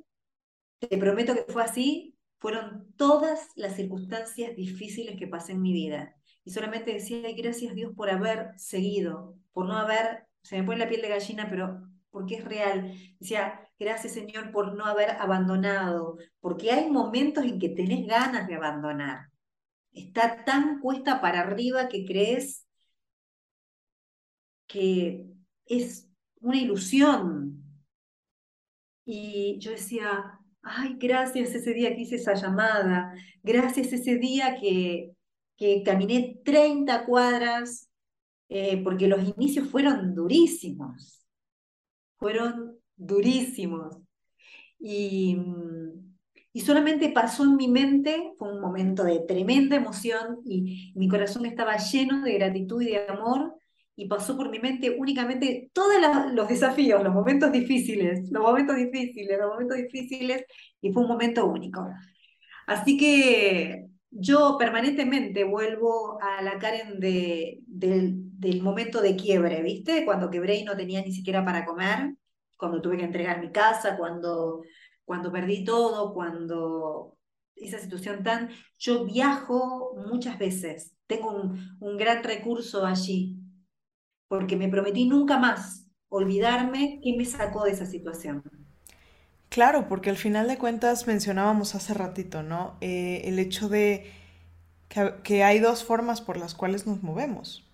[0.78, 6.16] te prometo que fue así, fueron todas las circunstancias difíciles que pasé en mi vida.
[6.44, 10.88] Y solamente decía, gracias Dios por haber seguido, por no haber se me pone la
[10.88, 11.80] piel de gallina, pero
[12.10, 12.92] porque es real.
[13.18, 18.54] Decía, gracias Señor por no haber abandonado, porque hay momentos en que tenés ganas de
[18.54, 19.28] abandonar.
[19.92, 22.66] Está tan cuesta para arriba que crees
[24.66, 25.26] que
[25.66, 26.08] es
[26.40, 27.64] una ilusión.
[29.04, 33.12] Y yo decía, ay, gracias ese día que hice esa llamada,
[33.42, 35.12] gracias ese día que,
[35.56, 37.89] que caminé 30 cuadras
[38.50, 41.24] eh, porque los inicios fueron durísimos,
[42.18, 43.96] fueron durísimos.
[44.78, 46.16] Y, mm,
[46.52, 51.46] y solamente pasó en mi mente, fue un momento de tremenda emoción y mi corazón
[51.46, 53.54] estaba lleno de gratitud y de amor
[53.94, 55.94] y pasó por mi mente únicamente todos
[56.32, 60.44] los desafíos, los momentos difíciles, los momentos difíciles, los momentos difíciles,
[60.80, 61.86] y fue un momento único.
[62.66, 70.04] Así que yo permanentemente vuelvo a la Karen de, del momento de quiebre, ¿viste?
[70.04, 72.14] Cuando quebré y no tenía ni siquiera para comer,
[72.56, 74.62] cuando tuve que entregar mi casa, cuando,
[75.04, 77.16] cuando perdí todo, cuando
[77.54, 78.50] esa situación tan...
[78.78, 83.36] Yo viajo muchas veces, tengo un, un gran recurso allí,
[84.28, 88.42] porque me prometí nunca más olvidarme qué me sacó de esa situación.
[89.50, 92.76] Claro, porque al final de cuentas mencionábamos hace ratito, ¿no?
[92.80, 94.12] Eh, el hecho de
[95.24, 97.68] que, hay dos formas por las cuales nos movemos,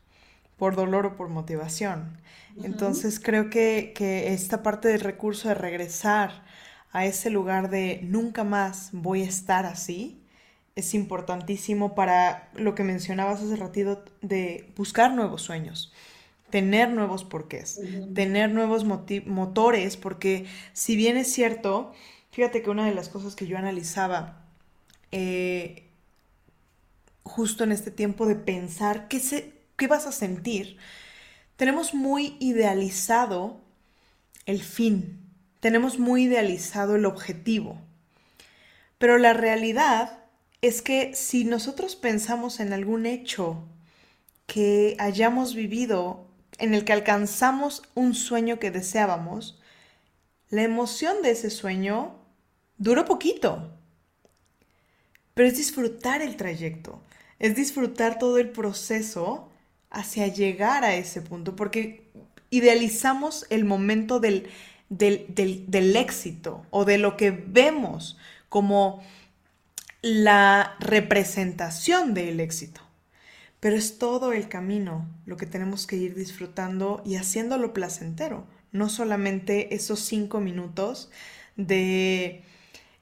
[0.56, 2.18] por dolor o por motivación.
[2.62, 6.44] Entonces creo que, que esta parte del recurso de regresar
[6.92, 10.24] a ese lugar de nunca más voy a estar así,
[10.76, 15.92] es importantísimo para lo que mencionabas hace ratito de buscar nuevos sueños
[16.50, 17.80] tener nuevos porqués,
[18.14, 21.92] tener nuevos motores, porque si bien es cierto,
[22.30, 24.44] fíjate que una de las cosas que yo analizaba
[25.12, 25.88] eh,
[27.22, 30.76] justo en este tiempo de pensar qué, se, qué vas a sentir,
[31.56, 33.60] tenemos muy idealizado
[34.44, 35.20] el fin,
[35.60, 37.80] tenemos muy idealizado el objetivo,
[38.98, 40.20] pero la realidad
[40.62, 43.64] es que si nosotros pensamos en algún hecho
[44.46, 46.25] que hayamos vivido
[46.58, 49.60] en el que alcanzamos un sueño que deseábamos,
[50.48, 52.14] la emoción de ese sueño
[52.78, 53.72] duró poquito,
[55.34, 57.02] pero es disfrutar el trayecto,
[57.38, 59.50] es disfrutar todo el proceso
[59.90, 62.08] hacia llegar a ese punto, porque
[62.50, 64.48] idealizamos el momento del,
[64.88, 68.16] del, éxito o de lo que vemos
[68.48, 69.02] como
[70.02, 72.85] la representación del éxito.
[73.60, 78.46] Pero es todo el camino lo que tenemos que ir disfrutando y haciéndolo placentero
[78.76, 81.10] no solamente esos cinco minutos
[81.56, 82.42] de...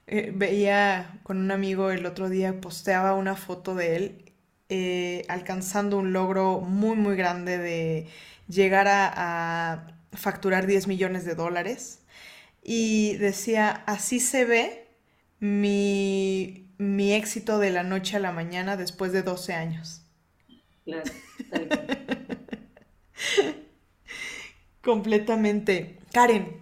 [0.07, 4.33] Eh, veía con un amigo el otro día, posteaba una foto de él
[4.69, 8.07] eh, alcanzando un logro muy, muy grande de
[8.47, 11.99] llegar a, facturar 10 millones de dólares.
[12.63, 14.87] Y decía, así se ve
[15.39, 20.04] mi, mi éxito de la noche a la mañana después de 12 años.
[20.85, 21.11] Claro.
[24.83, 25.99] Completamente.
[26.13, 26.61] Karen.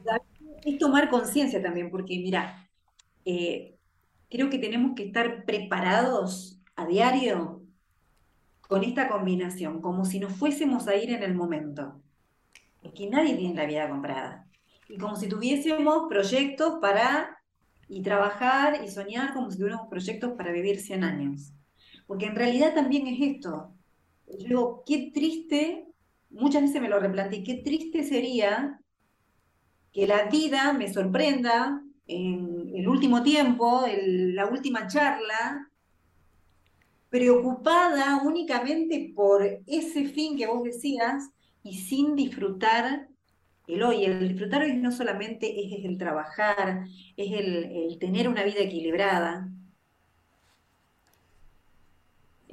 [0.64, 2.70] Es tomar conciencia también, porque mira,
[3.26, 3.78] eh,
[4.30, 7.62] creo que tenemos que estar preparados a diario
[8.62, 12.02] con esta combinación, como si nos fuésemos a ir en el momento.
[12.82, 14.48] Porque nadie tiene la vida comprada.
[14.88, 17.38] Y como si tuviésemos proyectos para
[17.90, 21.54] y trabajar y soñar como si tuviéramos proyectos para vivir 100 años.
[22.08, 23.74] Porque en realidad también es esto.
[24.40, 25.86] Yo digo, qué triste
[26.30, 28.80] muchas veces me lo replanteé, qué triste sería
[29.92, 35.70] que la vida me sorprenda en el último tiempo, en la última charla,
[37.10, 41.30] preocupada únicamente por ese fin que vos decías
[41.64, 43.08] y sin disfrutar
[43.68, 44.06] el hoy.
[44.06, 49.48] El disfrutar hoy no solamente es el trabajar, es el, el tener una vida equilibrada,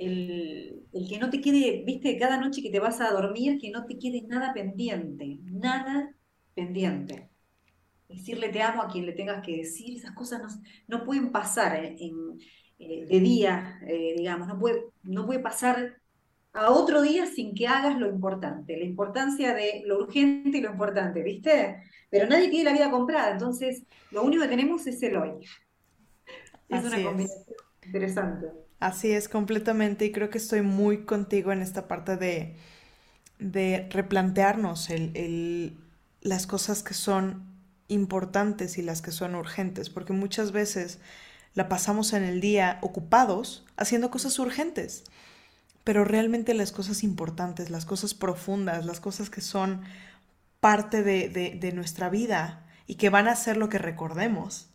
[0.01, 3.84] el, que no te quede, viste, cada noche que te vas a dormir, que no
[3.84, 6.14] te quede nada pendiente, nada
[6.55, 7.28] pendiente.
[8.09, 12.38] Decirle te amo a quien le tengas que decir, esas cosas no, pueden pasar en,
[12.78, 15.96] eh, de día, eh, digamos, no puede, no puede pasar
[16.53, 20.72] a otro día sin que hagas lo importante, la importancia de lo urgente y lo
[20.72, 21.82] importante, ¿viste?
[22.09, 25.46] Pero nadie tiene la vida comprada, entonces lo único que tenemos es el hoy.
[26.68, 28.69] Es una combinación interesante.
[28.80, 32.56] Así es, completamente, y creo que estoy muy contigo en esta parte de,
[33.38, 35.76] de replantearnos el,
[36.22, 37.44] las cosas que son
[37.88, 40.98] importantes y las que son urgentes, porque muchas veces
[41.54, 45.04] la pasamos en el día ocupados haciendo cosas urgentes,
[45.84, 49.82] pero realmente las cosas importantes, las cosas profundas, las cosas que son
[50.60, 54.69] parte de, de nuestra vida y que van a ser lo que recordemos,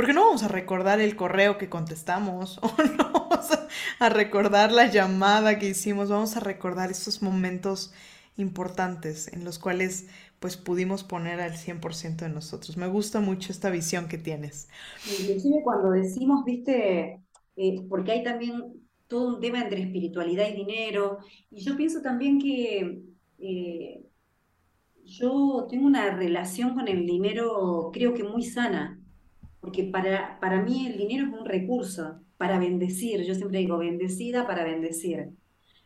[0.00, 3.50] porque no vamos a recordar el correo que contestamos o no vamos
[3.98, 7.92] a recordar la llamada que hicimos, vamos a recordar esos momentos
[8.38, 12.78] importantes en los cuales pues pudimos poner al 100% de nosotros.
[12.78, 14.70] Me gusta mucho esta visión que tienes.
[15.20, 17.20] Inclusive cuando decimos, viste,
[17.56, 18.72] eh, porque hay también
[19.06, 21.18] todo un tema entre espiritualidad y dinero,
[21.50, 23.02] y yo pienso también que
[23.36, 24.02] eh,
[25.04, 28.99] yo tengo una relación con el dinero creo que muy sana
[29.60, 34.46] porque para, para mí el dinero es un recurso para bendecir, yo siempre digo bendecida
[34.46, 35.30] para bendecir.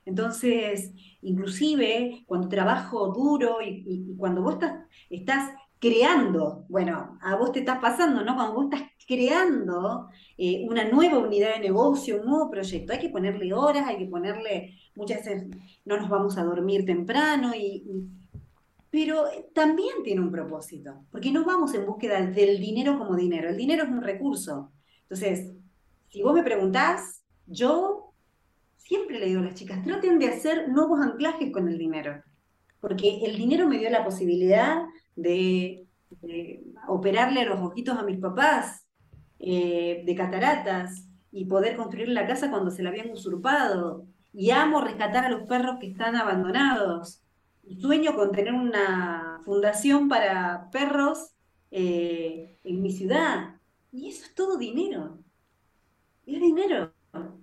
[0.05, 7.61] Entonces, inclusive cuando trabajo duro y, cuando vos estás, estás creando, bueno, a vos te
[7.61, 8.35] estás pasando, ¿no?
[8.35, 10.09] Cuando vos estás creando
[10.39, 14.07] eh, una nueva unidad de negocio, un nuevo proyecto, hay que ponerle horas, hay que
[14.07, 15.45] ponerle, muchas veces
[15.85, 17.85] no nos vamos a dormir temprano y
[18.95, 23.57] pero también tiene un propósito, porque no vamos en búsqueda del dinero como dinero, el
[23.57, 24.71] dinero es un recurso.
[25.03, 25.53] Entonces,
[26.11, 28.13] si vos me preguntás, yo
[28.77, 32.23] siempre le digo a las chicas, traten de hacer nuevos anclajes con el dinero,
[32.79, 34.85] porque el dinero me dio la posibilidad
[35.17, 35.89] de,
[36.87, 38.87] operarle los ojitos a mis papás,
[39.41, 44.07] eh, de cataratas, y poder construir la casa cuando se la habían usurpado.
[44.33, 47.24] Y amo rescatar a los perros que están abandonados
[47.81, 51.35] sueño con tener una fundación para perros
[51.71, 53.61] eh, en mi ciudad.
[53.93, 55.19] Y eso es todo dinero.
[56.27, 56.93] Es dinero.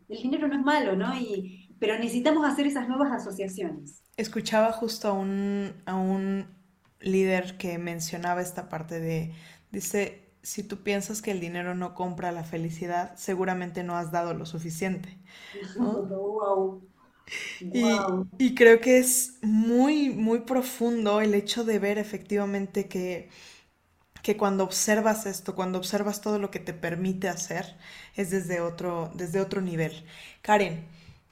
[0.10, 1.16] El dinero no es malo, ¿no?
[1.16, 4.04] Y, pero necesitamos hacer esas nuevas asociaciones.
[4.18, 6.46] Escuchaba justo a un, a un
[7.00, 9.34] líder que mencionaba esta parte de,
[9.72, 14.34] dice, si tú piensas que el dinero no compra la felicidad, seguramente no has dado
[14.34, 15.18] lo suficiente.
[15.78, 16.82] wow.
[17.60, 23.30] Y, creo que es muy, muy profundo el hecho de ver efectivamente que,
[24.22, 27.78] que cuando observas esto, cuando observas todo lo que te permite hacer,
[28.16, 30.06] es desde otro, desde otro nivel.
[30.42, 30.86] Karen,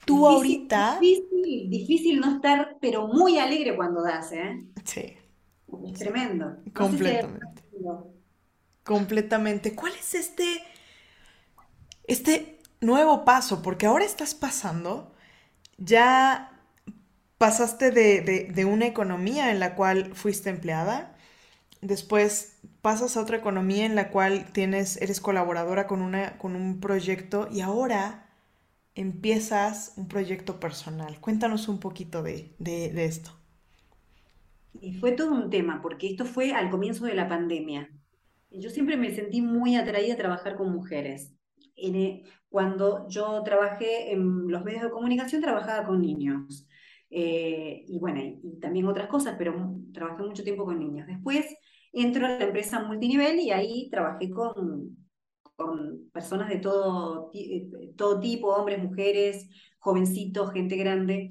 [0.04, 0.98] tú ahorita...
[1.00, 4.64] Difícil, difícil no estar, pero muy alegre cuando das, ¿eh?
[4.84, 5.16] Sí.
[5.86, 6.56] Es tremendo.
[6.74, 7.62] Completamente.
[8.84, 9.74] completamente.
[9.74, 10.62] ¿Cuál es este,
[12.04, 13.62] este nuevo paso?
[13.62, 15.12] Porque ahora estás pasando,
[15.80, 16.52] ya
[17.38, 21.16] pasaste de, una economía en la cual fuiste empleada,
[21.80, 26.80] después pasas a otra economía en la cual tienes, eres colaboradora con, una, con un
[26.80, 28.28] proyecto y ahora
[28.94, 31.18] empiezas un proyecto personal.
[31.20, 33.32] Cuéntanos un poquito de, de esto.
[34.80, 37.90] Y fue todo un tema, porque esto fue al comienzo de la pandemia.
[38.50, 41.32] Yo siempre me sentí muy atraída a trabajar con mujeres.
[41.76, 46.66] E, cuando yo trabajé en los medios de comunicación, trabajaba con niños.
[47.08, 51.06] Eh, y bueno, y, también otras cosas, pero trabajé mucho tiempo con niños.
[51.06, 51.46] Después
[51.92, 54.96] entro a la empresa multinivel y ahí trabajé con,
[56.12, 59.48] personas de todo, eh, todo tipo, hombres, mujeres,
[59.78, 61.30] jovencitos, gente grande.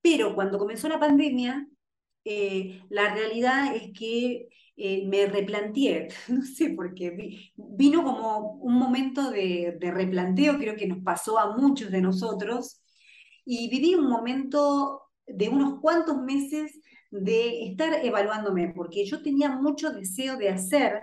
[0.00, 1.68] Pero cuando comenzó la pandemia,
[2.24, 9.30] eh, la realidad es que eh, me replanteé, no sé, porque vino como un momento
[9.30, 12.80] de, replanteo, creo que nos pasó a muchos de nosotros,
[13.44, 19.90] y viví un momento de unos cuantos meses de estar evaluándome, porque yo tenía mucho
[19.90, 21.00] deseo de hacer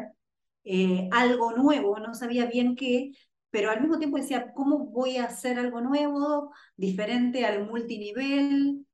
[0.63, 3.11] eh, algo nuevo, no sabía bien qué,
[3.49, 8.85] pero al mismo tiempo decía, ¿cómo voy a hacer algo nuevo, diferente al multinivel?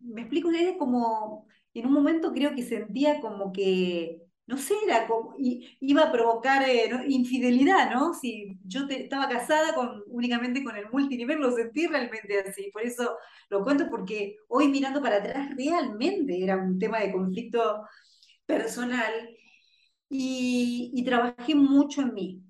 [0.00, 1.46] me explico, es como,
[1.80, 6.68] en un momento creo que sentía como que, no sé, era como, iba a provocar
[6.68, 8.14] eh, infidelidad, ¿no?
[8.14, 12.70] Si yo estaba casada con, únicamente con el multinivel, lo sentí realmente así.
[12.72, 13.16] Por eso
[13.48, 17.82] lo cuento, porque hoy mirando para atrás, realmente era un tema de conflicto
[18.46, 19.12] personal
[20.08, 22.42] y, trabajé mucho en mí.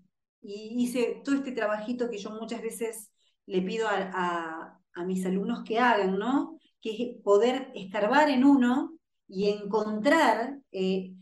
[0.42, 3.10] Y hice todo este trabajito que yo muchas veces
[3.46, 6.60] le pido a, a mis alumnos que hagan, ¿no?
[6.80, 8.98] que es poder escarbar en uno
[9.30, 11.14] y encontrar eh,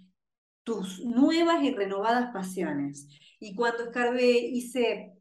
[0.64, 3.09] tus nuevas y renovadas pasiones.
[3.38, 5.12] Y cuando escarbé, hice,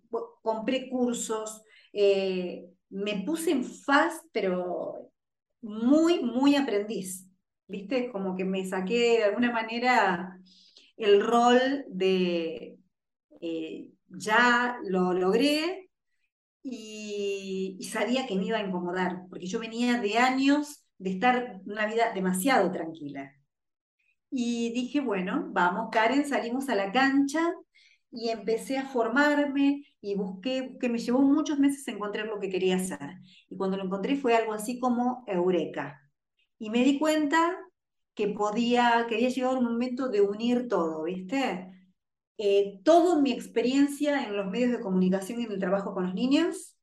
[0.41, 1.61] compré cursos,
[1.93, 5.11] eh, me puse en faz, pero
[5.61, 7.25] muy, muy aprendiz.
[7.67, 8.09] ¿Viste?
[8.11, 10.39] Como que me saqué de alguna manera
[10.95, 12.77] el rol de
[13.41, 15.87] eh, ya lo logré,
[16.69, 21.85] y, sabía que me iba a incomodar, porque yo venía de años de estar una
[21.85, 23.33] vida demasiado tranquila.
[24.29, 27.53] Y dije, bueno, vamos, Karen, salimos a la cancha
[28.11, 32.77] y empecé a formarme y busqué, que me llevó muchos meses encontrar lo que quería
[32.77, 33.17] hacer.
[33.49, 36.01] Y cuando lo encontré fue algo así como Eureka.
[36.59, 37.57] Y me di cuenta
[38.15, 41.77] que podía, que había llegado el momento de unir todo, ¿viste?
[42.37, 46.13] eh, toda mi experiencia en los medios de comunicación y en el trabajo con los
[46.13, 46.76] niños,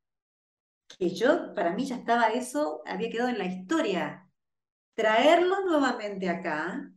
[0.98, 4.28] que yo, para mí ya estaba eso, había quedado en la historia.
[4.94, 6.92] Traerlo nuevamente acá,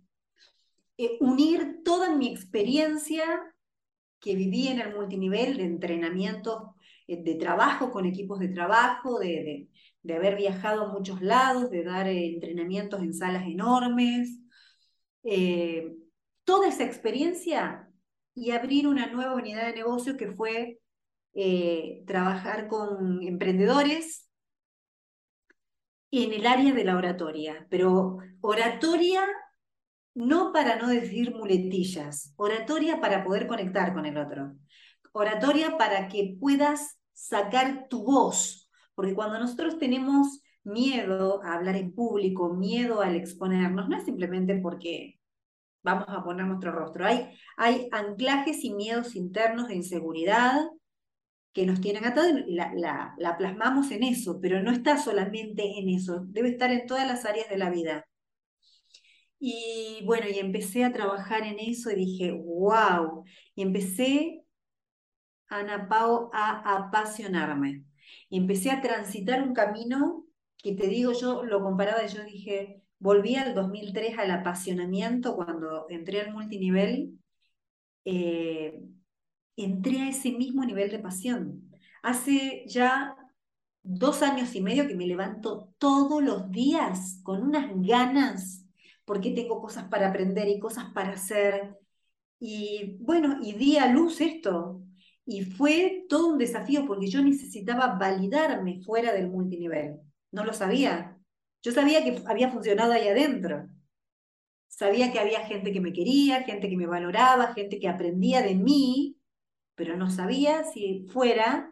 [0.97, 3.23] eh, unir toda mi experiencia
[4.19, 6.75] que viví en el multinivel de entrenamiento,
[7.07, 9.69] eh, de trabajo con equipos de trabajo, de,
[10.09, 14.39] haber viajado a muchos lados, de dar eh, entrenamientos en salas enormes.
[16.45, 17.89] toda esa experiencia
[18.33, 20.79] y abrir una nueva unidad de negocio que fue
[21.39, 24.27] eh, trabajar con emprendedores
[26.09, 29.21] en el área de la oratoria, pero oratoria
[30.15, 34.55] no para no decir muletillas, oratoria para poder conectar con el otro,
[35.11, 41.93] oratoria para que puedas sacar tu voz, porque cuando nosotros tenemos miedo a hablar en
[41.93, 45.19] público, miedo al exponernos, no es simplemente porque
[45.83, 47.05] vamos a poner nuestro rostro.
[47.05, 50.65] Hay, hay anclajes y miedos internos de inseguridad
[51.53, 55.89] que nos tienen atados y la, la, plasmamos en eso, pero no está solamente en
[55.89, 58.05] eso, debe estar en todas las áreas de la vida.
[59.39, 63.23] Y bueno, y empecé a trabajar en eso y dije, wow,
[63.55, 64.43] y empecé,
[65.49, 67.83] Ana Pao, a apasionarme.
[68.29, 70.25] Y empecé a transitar un camino
[70.57, 75.85] que te digo, yo lo comparaba y yo dije, Volví al 2003 al apasionamiento cuando
[75.89, 77.19] entré al multinivel.
[78.05, 78.81] Eh,
[79.57, 81.69] entré a ese mismo nivel de pasión.
[82.03, 83.15] Hace ya
[83.83, 88.65] dos años y medio que me levanto todos los días con unas ganas,
[89.05, 91.75] porque tengo cosas para aprender y cosas para hacer.
[92.39, 94.83] Y bueno, y di a luz esto.
[95.25, 99.99] Y fue todo un desafío porque yo necesitaba validarme fuera del multinivel.
[100.31, 101.17] No lo sabía.
[101.63, 103.67] Yo sabía que había funcionado ahí adentro.
[104.67, 108.55] Sabía que había gente que me quería, gente que me valoraba, gente que aprendía de
[108.55, 109.16] mí,
[109.77, 111.71] pero no sabía si fuera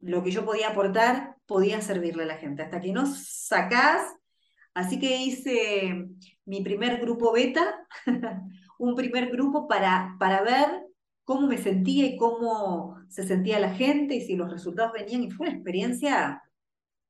[0.00, 2.62] lo que yo podía aportar, podía servirle a la gente.
[2.62, 4.02] Hasta que no sacás.
[4.74, 6.08] Así que hice
[6.44, 7.86] mi primer grupo beta,
[8.78, 10.68] un primer grupo para, para ver
[11.22, 15.22] cómo me sentía y cómo se sentía la gente y si los resultados venían.
[15.22, 16.42] Y fue una experiencia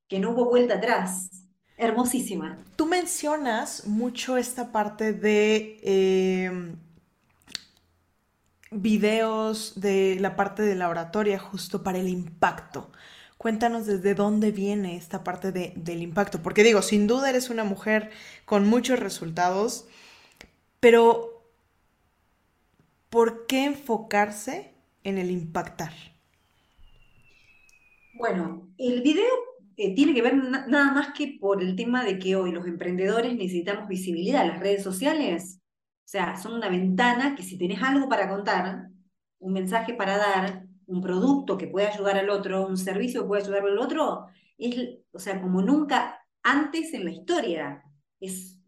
[0.06, 1.30] que no hubo vuelta atrás.
[1.78, 2.58] Hermosísima.
[2.76, 6.76] Tú mencionas mucho esta parte de em,
[8.80, 12.90] videos, de la parte de la oratoria, justo para el impacto.
[13.38, 17.64] Cuéntanos desde dónde viene esta parte de, del impacto, porque digo, sin duda eres una
[17.64, 18.10] mujer
[18.44, 19.86] con muchos resultados,
[20.80, 21.50] pero
[23.10, 25.92] ¿por qué enfocarse en el impactar?
[28.14, 29.26] Bueno, el video
[29.76, 33.34] eh, tiene que ver nada más que por el tema de que hoy los emprendedores
[33.34, 34.46] necesitamos visibilidad.
[34.46, 35.60] Las redes sociales,
[36.04, 38.88] o sea, son una ventana que si tenés algo para contar,
[39.38, 43.42] un mensaje para dar, un producto que puede ayudar al otro, un servicio que puede
[43.42, 44.26] ayudar al otro,
[44.58, 47.82] es, o sea, como nunca antes en la historia.
[48.20, 48.60] Es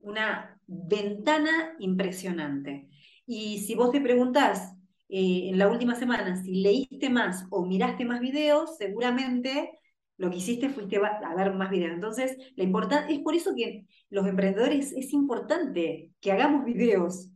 [0.00, 2.88] una ventana impresionante.
[3.26, 4.76] Y si vos te preguntás
[5.08, 9.79] eh, en la última semana si leíste más o miraste más videos, seguramente
[10.20, 11.94] lo que hiciste fuiste a ver más videos.
[11.94, 17.30] Entonces, la es por eso que los emprendedores es importante que hagamos videos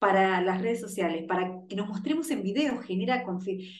[0.00, 3.24] para las redes sociales, para que nos mostremos en videos, genera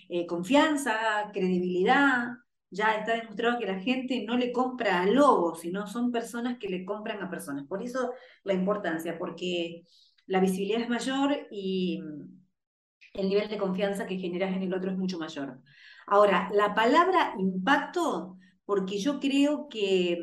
[0.08, 0.94] eh, confianza,
[1.32, 2.28] credibilidad.
[2.70, 6.68] Ya está demostrado que la gente no le compra a logos, sino son personas que
[6.68, 7.66] le compran a personas.
[7.66, 8.12] Por eso
[8.44, 9.82] la importancia, porque
[10.26, 12.00] la visibilidad es mayor y
[13.14, 15.58] el nivel de confianza que generas en el otro es mucho mayor.
[16.10, 20.18] Ahora, la palabra impacto, porque yo creo que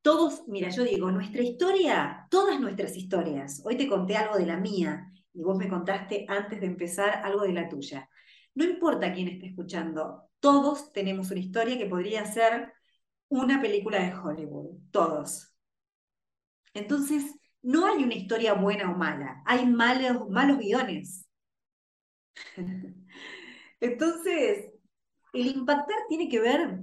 [0.00, 4.56] todos, mira, yo digo, nuestra historia, todas nuestras historias, hoy te conté algo de la
[4.56, 8.08] mía y vos me contaste antes de empezar algo de la tuya.
[8.54, 12.72] No importa quién esté escuchando, todos tenemos una historia que podría ser
[13.28, 15.52] una película de Hollywood, todos.
[16.72, 21.26] Entonces, no hay una historia buena o mala, hay malos, malos guiones.
[23.80, 24.75] Entonces,
[25.40, 26.80] el impactar tiene que ver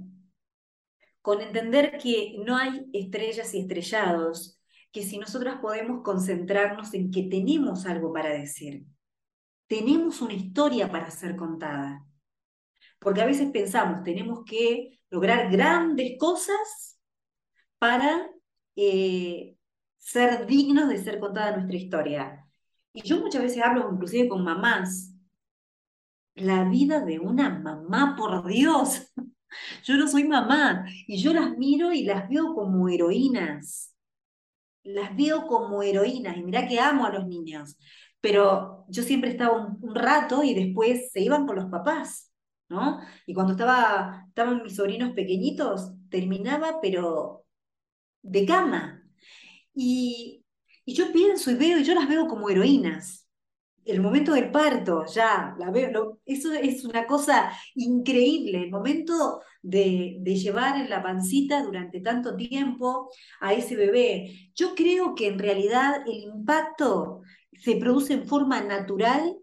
[1.20, 4.60] con entender que no hay estrellas y estrellados,
[4.92, 8.84] que si nosotros podemos concentrarnos en que tenemos algo para decir,
[9.66, 12.04] tenemos una historia para ser contada.
[12.98, 16.98] Porque a veces pensamos, tenemos que lograr grandes cosas
[17.78, 18.30] para
[18.76, 19.56] eh,
[19.98, 22.46] ser dignos de ser contada nuestra historia.
[22.92, 25.13] Y yo muchas veces hablo inclusive con mamás
[26.34, 29.12] la vida de una mamá, por Dios.
[29.84, 33.94] Yo no soy mamá y yo las miro y las veo como heroínas.
[34.82, 37.78] Las veo como heroínas y mira que amo a los niños,
[38.20, 42.32] pero yo siempre estaba un, rato y después se iban con los papás,
[42.68, 43.00] ¿no?
[43.26, 47.46] Y cuando estaba, estaban mis sobrinos pequeñitos, terminaba pero
[48.22, 49.02] de cama.
[49.74, 50.44] Y,
[50.84, 53.23] y yo pienso y veo y yo las veo como heroínas
[53.84, 55.56] el momento del parto, ya,
[56.24, 63.10] eso es una cosa increíble, el momento de, llevar en la pancita durante tanto tiempo
[63.40, 64.50] a ese bebé.
[64.54, 67.22] Yo creo que en realidad el impacto
[67.52, 69.36] se produce en forma natural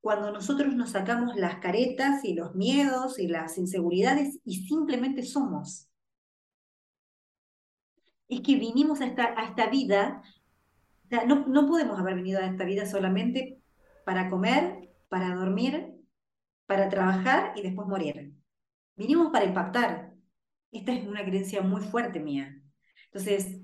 [0.00, 5.88] cuando nosotros nos sacamos las caretas y los miedos y las inseguridades y simplemente somos.
[8.28, 10.22] Es que vinimos a esta, a esta vida,
[11.26, 13.58] no, no podemos haber venido a esta vida solamente
[14.08, 15.92] para comer, para dormir,
[16.64, 18.32] para trabajar y después morir.
[18.96, 20.14] Vinimos para impactar.
[20.72, 22.58] Esta es una creencia muy fuerte mía.
[23.12, 23.60] Entonces,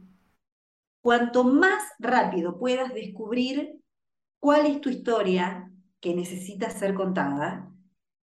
[1.00, 3.80] cuanto más rápido puedas descubrir
[4.38, 7.72] cuál es tu historia que necesita ser contada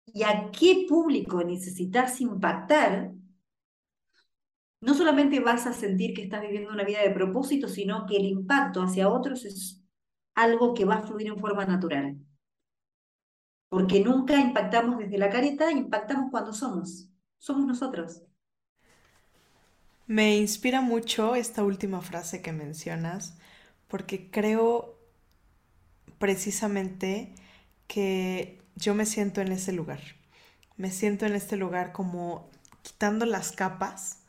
[0.08, 3.12] y a qué público necesitas impactar,
[4.82, 8.26] no solamente vas a sentir que estás viviendo una vida de propósito, sino que el
[8.26, 9.79] impacto hacia otros es
[10.42, 12.18] algo que va a fluir en forma natural.
[13.70, 17.10] Porque nunca impactamos desde la careta, impactamos cuando somos.
[17.38, 18.24] Somos nosotros.
[20.08, 23.38] Me inspira mucho esta última frase que mencionas,
[23.88, 24.98] porque creo
[26.18, 27.36] precisamente
[27.88, 30.00] que yo me siento en ese lugar.
[30.78, 32.50] Me siento en este lugar como
[32.82, 34.24] quitando las capas,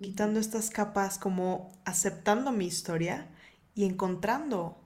[0.00, 3.28] quitando estas capas como aceptando mi historia
[3.74, 4.79] y encontrando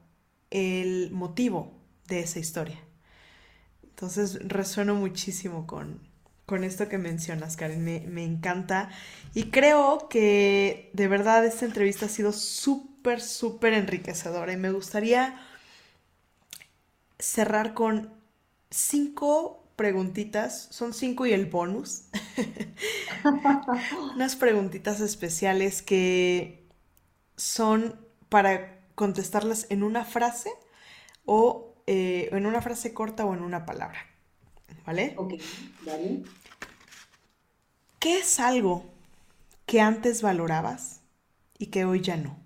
[0.55, 1.73] el motivo
[2.09, 2.79] de esa historia.
[3.83, 6.01] Entonces resueno muchísimo con,
[6.47, 7.85] con esto que mencionas, Karen.
[7.85, 8.91] Me, me, encanta.
[9.35, 14.53] Y creo que de verdad esta entrevista ha sido súper, súper enriquecedora.
[14.53, 15.41] Y me gustaría
[17.19, 18.13] cerrar con
[18.71, 20.69] cinco preguntitas.
[20.71, 22.05] Son cinco y el bonus.
[24.15, 26.67] Unas preguntitas especiales que
[27.37, 27.99] son
[28.29, 30.51] para contestarlas en una frase
[31.25, 33.99] o eh, en una frase corta o en una palabra.
[34.87, 35.15] ¿Vale?
[35.17, 35.35] Ok,
[35.85, 36.23] vale.
[37.99, 38.85] ¿Qué es algo
[39.67, 41.03] que antes valorabas
[41.59, 42.39] y que hoy ya no?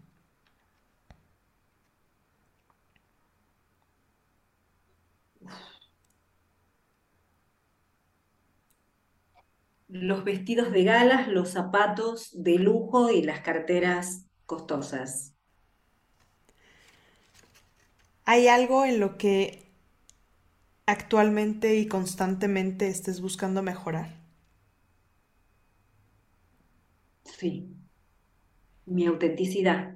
[9.89, 15.38] Los vestidos de galas, los zapatos de lujo y las carteras costosas.
[18.31, 19.73] ¿Hay algo en lo que
[20.87, 24.17] actualmente y constantemente estés buscando mejorar?
[27.25, 27.77] Sí.
[28.87, 29.95] Mi autenticidad.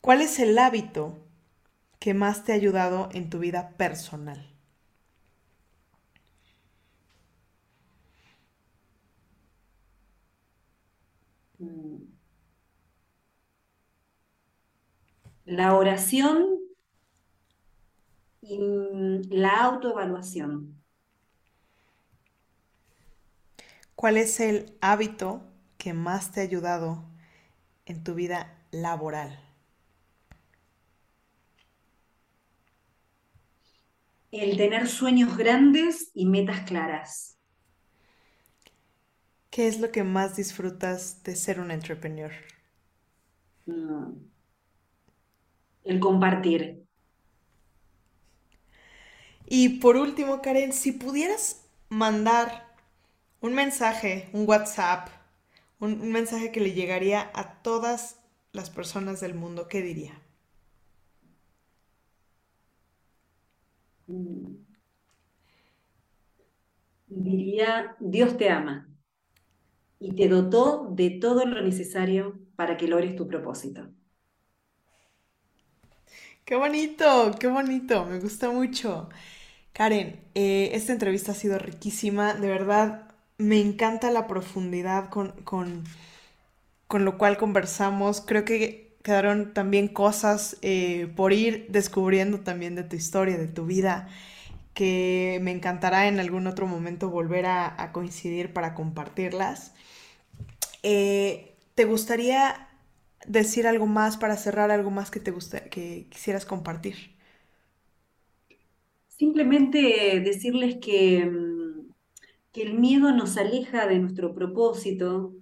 [0.00, 1.16] ¿Cuál es el hábito
[2.00, 4.50] que más te ha ayudado en tu vida personal?
[11.60, 11.97] Mm.
[15.56, 16.60] La oración
[18.40, 20.82] y mm, la autoevaluación.
[23.94, 25.42] ¿Cuál es el hábito
[25.76, 27.04] que más te ha ayudado
[27.86, 29.40] en tu vida laboral?
[34.30, 37.38] El tener sueños grandes y metas claras.
[39.50, 42.32] ¿Qué es lo que más disfrutas de ser un entrepreneur?
[43.68, 44.27] Mm.
[45.88, 46.86] El compartir.
[49.46, 52.66] Y por último, Karen, si pudieras mandar
[53.40, 55.08] un mensaje, un WhatsApp,
[55.80, 58.20] un, un mensaje que le llegaría a todas
[58.52, 60.20] las personas del mundo, ¿qué diría?
[64.08, 64.58] Mm.
[67.08, 68.88] Diría, Dios te ama
[70.00, 73.88] y te dotó de todo lo necesario para que logres tu propósito.
[76.48, 79.10] Qué bonito, qué bonito, me gusta mucho.
[79.74, 85.84] Karen, eh, esta entrevista ha sido riquísima, de verdad me encanta la profundidad con, con,
[86.86, 88.22] con lo cual conversamos.
[88.22, 93.66] Creo que quedaron también cosas eh, por ir descubriendo también de tu historia, de tu
[93.66, 94.08] vida,
[94.72, 99.74] que me encantará en algún otro momento volver a, coincidir para compartirlas.
[100.82, 102.67] Eh, ¿Te gustaría
[103.26, 107.16] decir algo más para cerrar, algo más que te gusta, que quisieras compartir?
[109.08, 111.92] Simplemente decirles que, mm,
[112.52, 115.34] que el miedo nos aleja de nuestro propósito,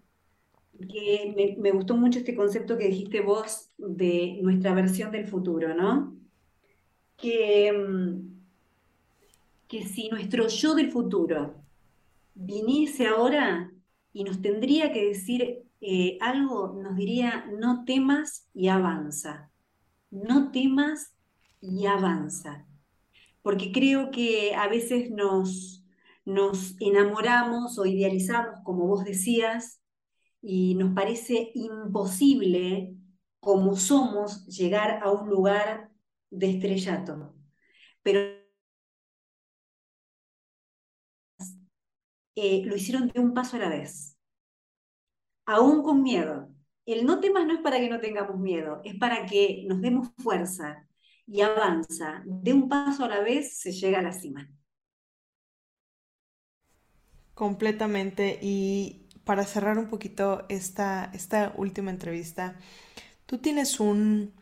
[0.90, 5.74] que me, me gustó mucho este concepto que dijiste vos de nuestra versión del futuro,
[5.74, 6.16] ¿no?
[7.16, 8.36] Que, mm,
[9.68, 11.64] que si nuestro yo del futuro
[12.34, 13.72] viniese ahora
[14.12, 19.52] y nos tendría que decir eh, algo, nos diría, no temas y avanza,
[20.10, 21.14] no temas
[21.60, 22.66] y avanza,
[23.42, 25.86] porque creo que a veces nos,
[26.24, 29.80] nos enamoramos o idealizamos, como vos decías,
[30.42, 32.96] y nos parece imposible,
[33.38, 35.92] como somos, llegar a un lugar
[36.30, 37.32] de estrellato.
[38.02, 38.20] Pero
[42.34, 44.15] eh, lo hicieron de un paso a la vez,
[45.46, 46.50] aún con miedo.
[46.86, 50.08] El no temas no es para que no tengamos miedo, es para que nos demos
[50.18, 50.86] fuerza
[51.26, 52.22] y avanza.
[52.26, 54.48] De un paso a la vez se llega a la cima.
[57.34, 58.38] Completamente.
[58.42, 62.56] Y para cerrar un poquito esta, esta última entrevista,
[63.26, 64.32] tú tienes un,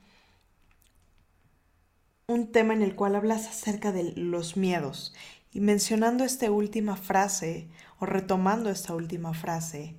[2.27, 5.15] un tema en el cual hablas acerca de los miedos.
[5.53, 7.69] Y mencionando esta última frase,
[7.99, 9.97] o retomando esta última frase,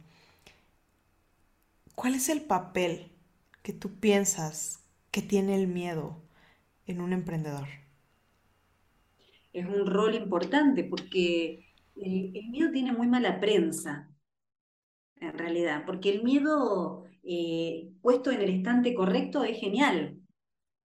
[1.96, 3.12] ¿cuál es el papel
[3.64, 6.22] que tú piensas que tiene el miedo
[6.88, 7.68] en un emprendedor?
[9.54, 11.66] Es un rol importante porque
[11.96, 14.12] el, el miedo tiene muy mala prensa,
[15.18, 20.20] en realidad, porque el miedo eh, puesto en el estante correcto es genial,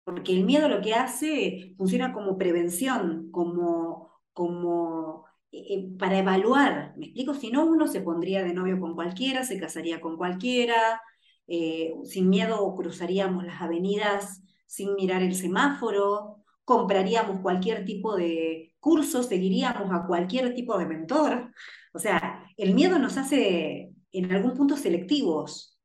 [0.04, 6.94] porque el miedo lo que hace funciona como prevención, como, como eh, eh, para evaluar,
[6.98, 7.34] ¿me explico?
[7.34, 11.02] Si no, uno se pondría de novio con cualquiera, se casaría con cualquiera,
[11.48, 19.22] eh, sin miedo cruzaríamos las avenidas sin mirar el semáforo, compraríamos cualquier tipo de curso,
[19.22, 21.52] seguiríamos a cualquier tipo de mentor.
[21.94, 25.78] O sea, el miedo nos hace en algún punto selectivos.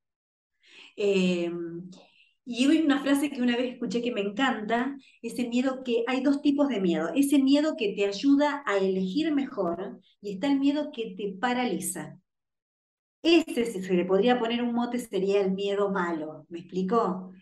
[0.96, 1.50] Eh,
[2.48, 6.22] y hay una frase que una vez escuché que me encanta, ese miedo que hay
[6.22, 10.60] dos tipos de miedo, ese miedo que te ayuda a elegir mejor y está el
[10.60, 12.20] miedo que te paraliza.
[13.22, 17.32] Ese, si se le podría poner un mote, sería el miedo malo, ¿me explicó?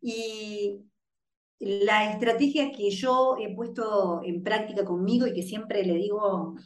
[0.00, 0.86] Y
[1.58, 6.56] la estrategia que yo he puesto en práctica conmigo y que siempre le digo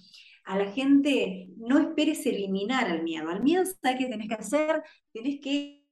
[0.44, 3.28] a la gente, no esperes eliminar al miedo.
[3.30, 4.82] Al miedo, ¿sabes qué tenés que hacer?
[5.12, 5.84] Tenés que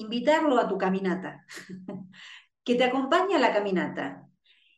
[0.00, 1.44] invitarlo a tu caminata,
[2.64, 4.24] que te acompañe a la caminata.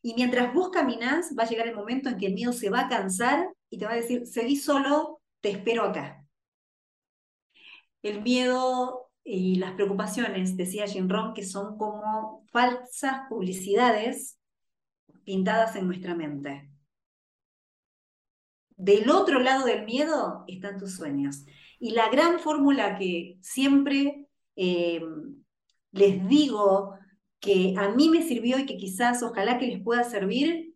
[0.03, 2.81] Y mientras vos caminás, va a llegar el momento en que el miedo se va
[2.81, 6.25] a cansar y te va a decir, seguí solo, te espero acá.
[8.03, 14.39] El miedo y las preocupaciones, decía Jim Rohn, que son como falsas publicidades
[15.25, 16.71] pintadas en nuestra mente.
[18.77, 21.45] Del otro lado del miedo están tus sueños.
[21.79, 24.30] Y la gran fórmula que siempre
[24.62, 25.01] eh,
[25.93, 26.95] les digo
[27.41, 30.74] que a mí me sirvió y que quizás ojalá que les pueda servir,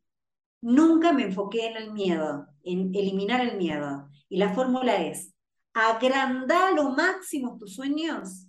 [0.63, 4.09] nunca me enfoqué en el miedo, en eliminar el miedo.
[4.31, 5.35] Y la fórmula es,
[5.75, 8.47] agranda lo máximo tus sueños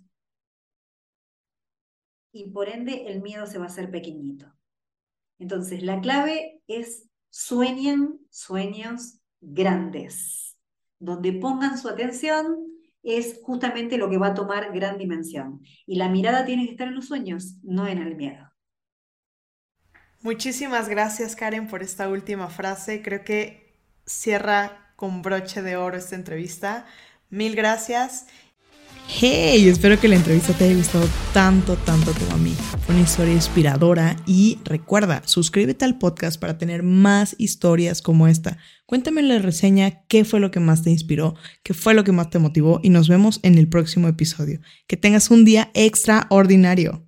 [2.32, 4.50] y por ende el miedo se va a hacer pequeñito.
[5.38, 10.56] Entonces, la clave es sueñen sueños grandes.
[10.98, 12.75] Donde pongan su atención
[13.06, 15.62] es justamente lo que va a tomar gran dimensión.
[15.86, 18.50] Y la mirada tiene que estar en los sueños, no en el miedo.
[20.22, 23.02] Muchísimas gracias, Karen, por esta última frase.
[23.02, 26.86] Creo que cierra con broche de oro esta entrevista.
[27.30, 28.26] Mil gracias.
[29.08, 32.54] Hey, espero que la entrevista te haya gustado tanto, tanto como a mí.
[32.84, 38.58] Fue una historia inspiradora y recuerda, suscríbete al podcast para tener más historias como esta.
[38.84, 42.12] Cuéntame en la reseña qué fue lo que más te inspiró, qué fue lo que
[42.12, 44.60] más te motivó y nos vemos en el próximo episodio.
[44.88, 47.05] Que tengas un día extraordinario.